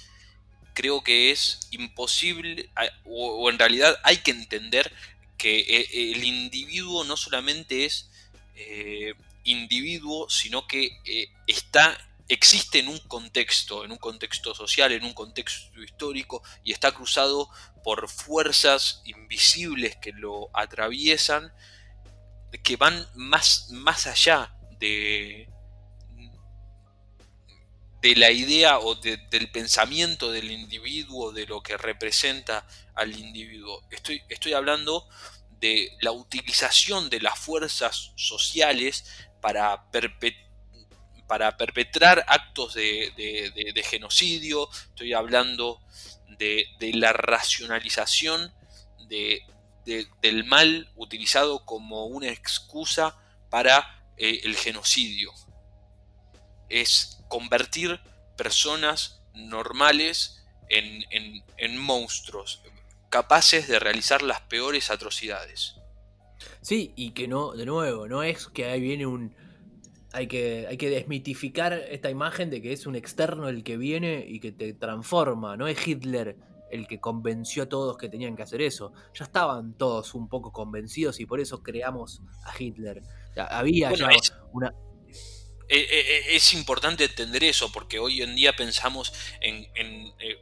[0.74, 2.70] creo que es imposible,
[3.04, 4.92] o, en realidad hay que entender
[5.36, 8.10] que eh, el individuo no solamente es
[8.56, 9.14] eh,
[9.44, 11.96] individuo, sino que eh, está,
[12.28, 17.48] existe en un contexto, en un contexto social, en un contexto histórico, y está cruzado
[17.82, 21.52] por fuerzas invisibles que lo atraviesan,
[22.62, 25.48] que van más, más allá de,
[28.00, 33.82] de la idea o del pensamiento del individuo, de lo que representa al individuo.
[33.90, 35.06] Estoy, estoy hablando
[35.60, 39.04] de la utilización de las fuerzas sociales
[39.40, 39.84] para,
[41.28, 45.80] para perpetrar actos de, genocidio, estoy hablando
[46.38, 48.52] de, la racionalización
[49.06, 53.16] del mal utilizado como una excusa
[53.50, 55.32] para eh, el genocidio.
[56.68, 58.00] Es convertir
[58.36, 62.62] personas normales en, monstruos,
[63.08, 65.76] capaces de realizar las peores atrocidades.
[66.60, 69.34] Sí, y que no, de nuevo, no es que ahí viene un...
[70.12, 74.24] Hay que, hay que desmitificar esta imagen de que es un externo el que viene
[74.26, 76.36] y que te transforma, no es Hitler
[76.70, 78.92] el que convenció a todos que tenían que hacer eso.
[79.14, 83.02] Ya estaban todos un poco convencidos y por eso creamos a Hitler.
[83.36, 84.08] había ya
[84.52, 84.72] una,
[85.70, 89.68] es importante entender eso, porque hoy en día pensamos en,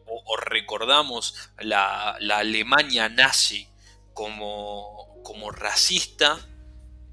[0.06, 3.68] o, recordamos la, Alemania nazi
[4.14, 6.38] como, como racista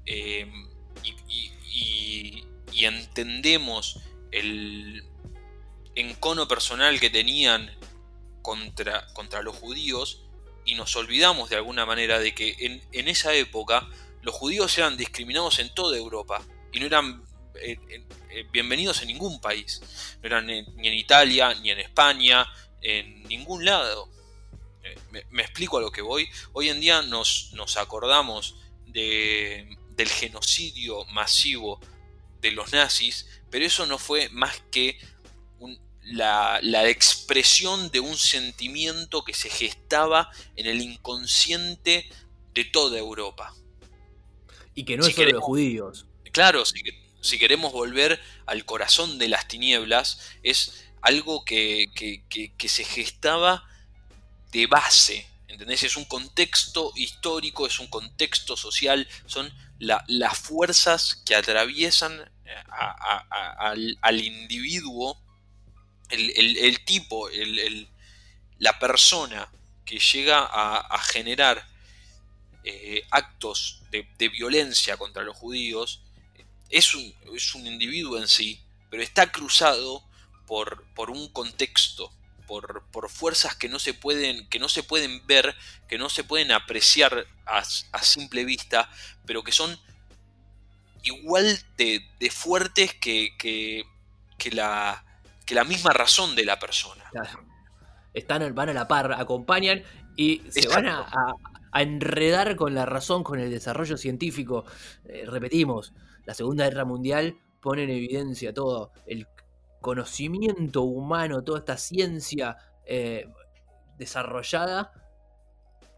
[0.06, 0.68] em,
[1.04, 2.44] y,
[2.84, 4.00] entendemos
[4.30, 5.02] el
[5.94, 7.74] encono personal que tenían
[8.42, 10.22] contra, contra los judíos
[10.64, 13.88] y nos olvidamos de alguna manera de que en, en esa época
[14.22, 16.42] los judíos eran discriminados en toda Europa
[16.72, 17.25] y no eran
[17.60, 17.78] eh,
[18.30, 19.80] eh, bienvenidos en ningún país.
[20.20, 22.46] No eran ni en Italia, ni en España,
[22.82, 24.08] en ningún lado.
[24.82, 26.28] Eh, me, explico a lo que voy.
[26.52, 31.80] Hoy en día nos, nos acordamos de, del genocidio masivo
[32.40, 34.98] de los nazis, pero eso no fue más que
[36.02, 42.08] la, expresión de un sentimiento que se gestaba en el inconsciente
[42.54, 43.54] de toda Europa.
[44.74, 46.06] Y que no es solo de judíos.
[46.32, 46.62] Claro,
[47.26, 51.90] si queremos volver al corazón de las tinieblas, es algo que,
[52.68, 53.64] se gestaba
[54.52, 55.82] de base, ¿entendés?
[55.82, 62.54] Es un contexto histórico, es un contexto social, son las fuerzas que atraviesan eh,
[64.02, 65.20] al, individuo,
[66.08, 67.28] el, tipo,
[68.58, 69.48] la persona
[69.84, 71.68] que llega a, generar
[72.64, 76.02] eh, actos de, violencia contra los judíos,
[76.70, 78.60] es un, es un individuo en sí,
[78.90, 80.02] pero está cruzado
[80.46, 82.10] por, por un contexto,
[82.46, 85.54] por, por, fuerzas que no, se pueden, que no se pueden ver,
[85.88, 87.64] que no se pueden apreciar a,
[88.02, 88.88] simple vista,
[89.26, 89.78] pero que son
[91.02, 95.04] igual de, fuertes que, que, la,
[95.44, 97.04] que la misma razón de la persona.
[98.14, 99.82] Están, van a la par, acompañan
[100.16, 101.06] y se van a,
[101.72, 104.64] a, enredar con la razón, con el desarrollo científico.
[105.04, 105.92] Eh, repetimos,
[106.26, 109.26] la Segunda Guerra Mundial pone en evidencia todo el
[109.80, 113.28] conocimiento humano, toda esta ciencia eh,
[113.96, 114.92] desarrollada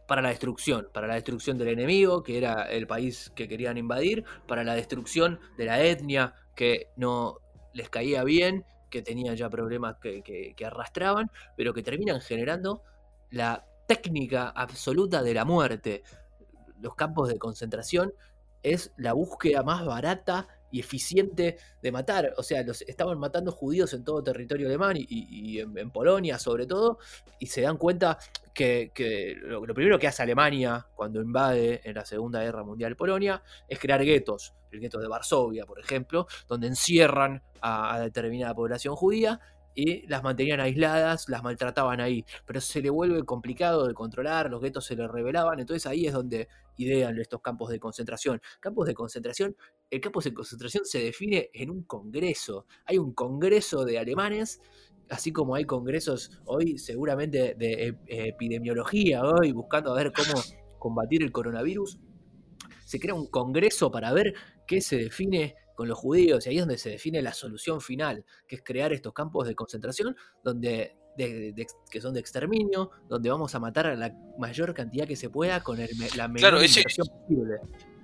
[0.06, 4.24] para la destrucción, para la destrucción del enemigo, que era el país que querían invadir,
[4.46, 7.38] para la destrucción de la etnia que no
[7.72, 12.82] les caía bien, que tenían ya problemas que, que arrastraban, pero que terminan generando
[13.30, 16.02] la técnica absoluta de la muerte.
[16.80, 18.12] Los campos de concentración
[18.62, 22.34] es la búsqueda más barata y eficiente de matar.
[22.36, 26.98] O sea, los estaban matando judíos en todo territorio alemán y, en, Polonia sobre todo,
[27.38, 28.18] y se dan cuenta
[28.52, 28.90] que,
[29.42, 34.04] lo, primero que hace Alemania cuando invade en la Segunda Guerra Mundial Polonia es crear
[34.04, 39.40] guetos, el gueto de Varsovia, por ejemplo, donde encierran a determinada población judía
[39.78, 42.24] y las mantenían aisladas, las maltrataban ahí.
[42.44, 46.12] Pero se le vuelve complicado de controlar, los guetos se le revelaban, entonces ahí es
[46.12, 46.48] donde
[46.78, 48.40] idean estos campos de concentración.
[48.60, 49.54] Campos de concentración,
[49.90, 52.66] el campo de concentración se define en un congreso.
[52.86, 54.60] Hay un congreso de alemanes,
[55.10, 60.40] así como hay congresos hoy seguramente de epidemiología, hoy buscando a ver cómo
[60.78, 61.98] combatir el coronavirus.
[62.86, 64.32] Se crea un congreso para ver
[64.66, 68.24] qué se define con los judíos, y ahí es donde se define la solución final,
[68.48, 73.58] que es crear estos campos de concentración donde que son de exterminio, donde vamos a
[73.58, 77.56] matar a la mayor cantidad que se pueda con el, la menor claro, posible.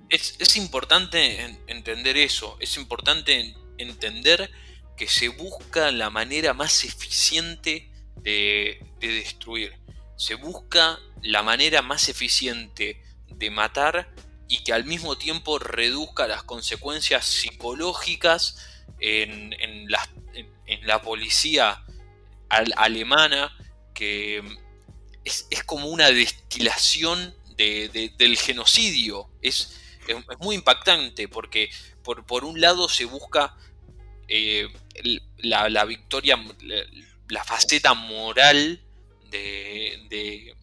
[0.09, 4.51] Es, importante entender eso, es importante entender
[4.95, 7.91] que se busca la manera más eficiente
[8.21, 9.73] de, de destruir,
[10.15, 14.09] se busca la manera más eficiente de matar
[14.47, 18.57] y que al mismo tiempo reduzca las consecuencias psicológicas
[18.99, 21.83] en, en, la, policía
[22.49, 23.55] alemana,
[23.93, 24.43] que
[25.23, 29.29] es, como una destilación del genocidio.
[29.41, 31.69] Es, es, muy impactante porque
[32.03, 33.55] por, por un lado se busca
[34.27, 34.67] eh,
[35.37, 36.39] la, victoria,
[37.27, 38.81] la, faceta moral
[39.29, 40.55] de,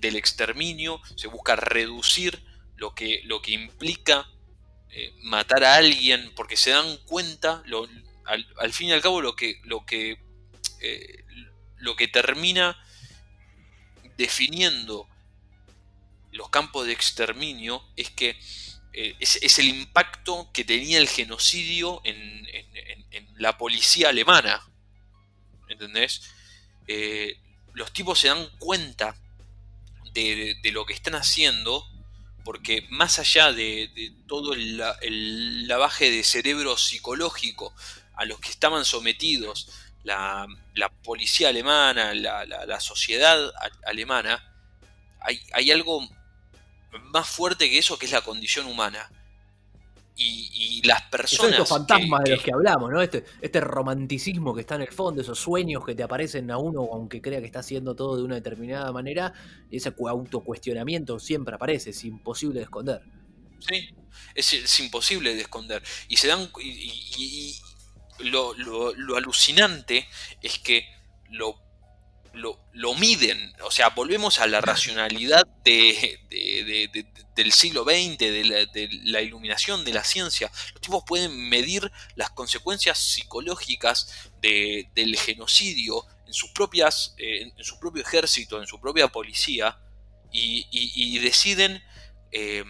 [0.00, 2.42] del exterminio, se busca reducir
[2.76, 4.26] lo que, lo que implica
[4.90, 7.62] eh, matar a alguien, porque se dan cuenta,
[8.24, 10.18] al, fin y al cabo, lo que, lo que,
[10.80, 11.24] eh,
[11.78, 12.76] lo que termina
[14.16, 15.08] definiendo
[16.32, 18.38] los campos de exterminio es que
[18.92, 22.40] eh, es, el impacto que tenía el genocidio en,
[23.36, 24.62] la policía alemana.
[25.68, 26.30] ¿Entendés?
[27.72, 29.16] los tipos se dan cuenta
[30.12, 31.86] de, lo que están haciendo
[32.44, 37.74] porque más allá de, todo el, lavaje de cerebro psicológico
[38.14, 39.68] a los que estaban sometidos
[40.04, 40.46] la,
[41.02, 43.52] policía alemana, la, sociedad
[43.84, 44.42] alemana,
[45.20, 46.08] hay, algo
[47.12, 49.10] más fuerte que eso que es la condición humana.
[50.22, 51.52] Y, las personas.
[51.52, 53.00] estos fantasmas de los que hablamos, ¿no?
[53.00, 56.88] Este, este romanticismo que está en el fondo, esos sueños que te aparecen a uno,
[56.92, 59.32] aunque crea que está haciendo todo de una determinada manera,
[59.70, 63.02] ese autocuestionamiento siempre aparece, es imposible de esconder.
[63.60, 63.94] Sí,
[64.34, 65.82] es, imposible de esconder.
[66.08, 66.50] Y se dan.
[66.60, 67.60] Y,
[68.22, 70.08] lo, lo alucinante
[70.42, 70.86] es que
[71.30, 71.60] lo
[72.32, 73.54] lo, miden.
[73.62, 80.50] O sea, volvemos a la racionalidad del siglo XX, de la, iluminación, de la ciencia.
[80.72, 87.78] Los tipos pueden medir las consecuencias psicológicas del genocidio en sus propias, eh, en su
[87.78, 89.78] propio ejército, en su propia policía,
[90.32, 91.82] y, deciden,
[92.30, 92.64] eh,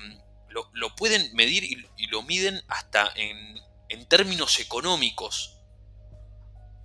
[0.48, 3.60] lo, pueden medir y, lo miden hasta en,
[3.90, 5.58] en términos económicos.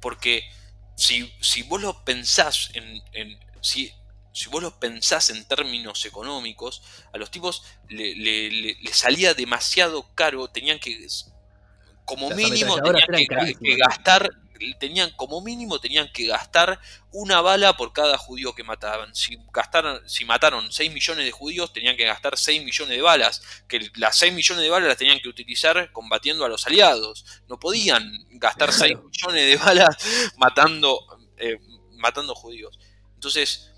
[0.01, 0.43] Porque
[0.95, 3.01] si, vos lo pensás en,
[3.61, 3.93] si,
[4.33, 6.81] si, vos lo pensás en términos económicos,
[7.13, 11.07] a los tipos le, salía demasiado caro, tenían que
[12.03, 14.29] como mínimo tenían que, gastar
[14.79, 16.79] tenían como mínimo tenían que gastar
[17.11, 19.13] una bala por cada judío que mataban.
[19.15, 23.41] Si gastaron, si mataron 6 millones de judíos, tenían que gastar 6 millones de balas,
[23.67, 27.25] que las 6 millones de balas las tenían que utilizar combatiendo a los aliados.
[27.47, 29.95] No podían gastar 6 millones de balas
[30.37, 30.99] matando
[31.37, 31.59] eh,
[31.97, 32.79] matando judíos.
[33.15, 33.71] Entonces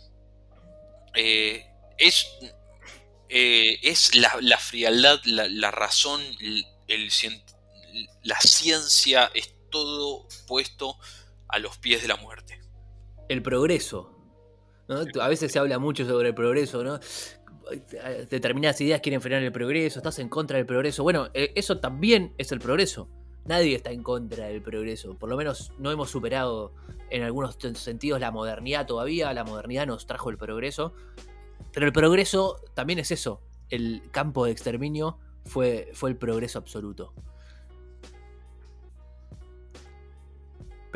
[1.16, 1.66] eh,
[1.98, 2.28] es
[3.30, 6.66] eh, es la, frialdad, la, razón, el,
[8.24, 9.30] la ciencia
[9.78, 10.98] todo puesto
[11.48, 12.60] a los pies de la muerte.
[13.30, 14.14] El progreso.
[15.20, 17.00] A veces se habla mucho sobre el progreso, ¿no?
[18.30, 21.04] Determinadas ideas quieren frenar el progreso, estás en contra del progreso.
[21.04, 23.10] Bueno, e, eso también es el progreso.
[23.46, 25.18] Nadie está en contra del progreso.
[25.18, 26.74] Por lo menos no hemos superado
[27.10, 29.34] en algunos sentidos la modernidad todavía.
[29.34, 30.94] La modernidad nos trajo el progreso.
[31.74, 33.42] Pero el progreso también es eso.
[33.70, 37.14] El campo de exterminio fue, fue el progreso absoluto.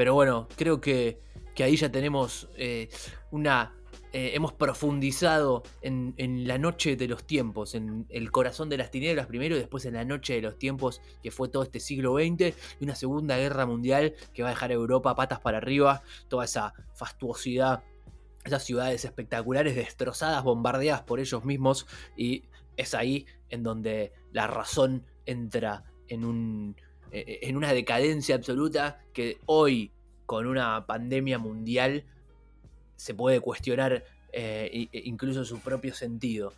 [0.02, 1.20] Pero bueno, creo que,
[1.60, 2.90] ahí ya tenemos eh,
[3.30, 3.76] una...
[4.14, 9.28] Eh, hemos profundizado en, la noche de los tiempos, en el corazón de las tinieblas
[9.28, 12.56] primero y después en la noche de los tiempos que fue todo este siglo XX
[12.80, 16.46] y una segunda guerra mundial que va a dejar a Europa patas para arriba, toda
[16.46, 17.84] esa fastuosidad,
[18.44, 21.86] esas ciudades espectaculares destrozadas, bombardeadas por ellos mismos
[22.18, 22.46] y
[22.76, 26.76] es ahí en donde la razón entra en un
[27.12, 29.92] en una decadencia absoluta que hoy,
[30.26, 32.06] con una pandemia mundial,
[32.96, 36.54] se puede cuestionar eh, incluso su propio sentido.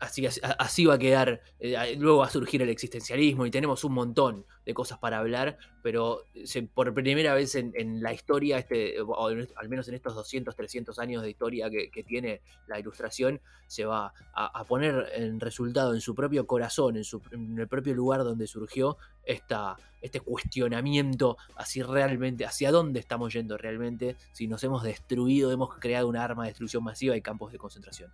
[0.00, 0.26] Así,
[0.58, 4.46] así va a quedar, eh, luego va a surgir el existencialismo y tenemos un montón
[4.64, 6.24] de cosas para hablar, pero
[6.72, 11.22] por primera vez en, la historia, este, o al menos en estos 200, 300 años
[11.22, 16.46] de historia que, tiene la ilustración, se va a, poner en resultado en su propio
[16.46, 23.00] corazón, en, su, el propio lugar donde surgió esta, este cuestionamiento así realmente, hacia dónde
[23.00, 27.20] estamos yendo realmente, si nos hemos destruido, hemos creado una arma de destrucción masiva y
[27.20, 28.10] campos de concentración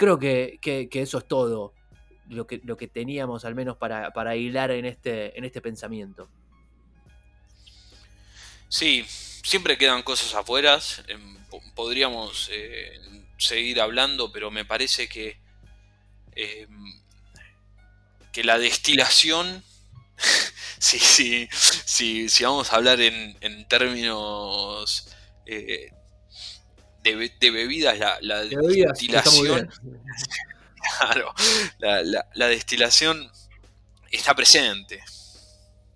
[0.00, 1.74] creo que, eso es todo
[2.30, 6.30] lo que, lo que teníamos al menos para, para hilar en este, en este pensamiento.
[8.70, 10.78] Sí, siempre quedan cosas afuera.
[11.06, 11.36] Em,
[11.74, 12.98] podríamos eh,
[13.36, 15.38] seguir hablando, pero me parece que,
[16.34, 16.94] em,
[18.32, 19.62] que la destilación,
[20.78, 25.14] si, sí, sí, sí, vamos a hablar en, en términos
[25.44, 25.90] eh,
[27.02, 29.68] de, bebidas, la, destilación.
[30.98, 31.34] Claro,
[31.78, 33.30] la, destilación
[34.10, 35.00] está presente.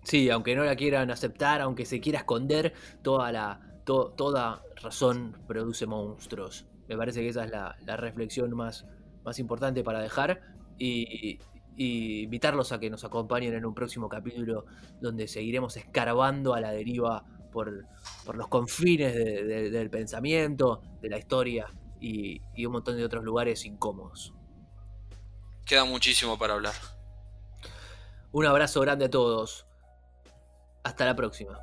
[0.03, 5.87] Sí, aunque no la quieran aceptar, aunque se quiera esconder, toda la toda razón produce
[5.87, 6.65] monstruos.
[6.87, 8.85] Me parece que esa es la, reflexión más,
[9.23, 10.41] más importante para dejar.
[10.77, 11.39] Y,
[11.77, 14.65] y invitarlos a que nos acompañen en un próximo capítulo
[15.01, 17.25] donde seguiremos escarbando a la deriva
[17.55, 23.65] por, los confines del pensamiento, de la historia y, y un montón de otros lugares
[23.65, 24.33] incómodos.
[25.65, 26.73] Queda muchísimo para hablar.
[28.33, 29.65] Un abrazo grande a todos.
[30.83, 31.57] Hasta la próxima.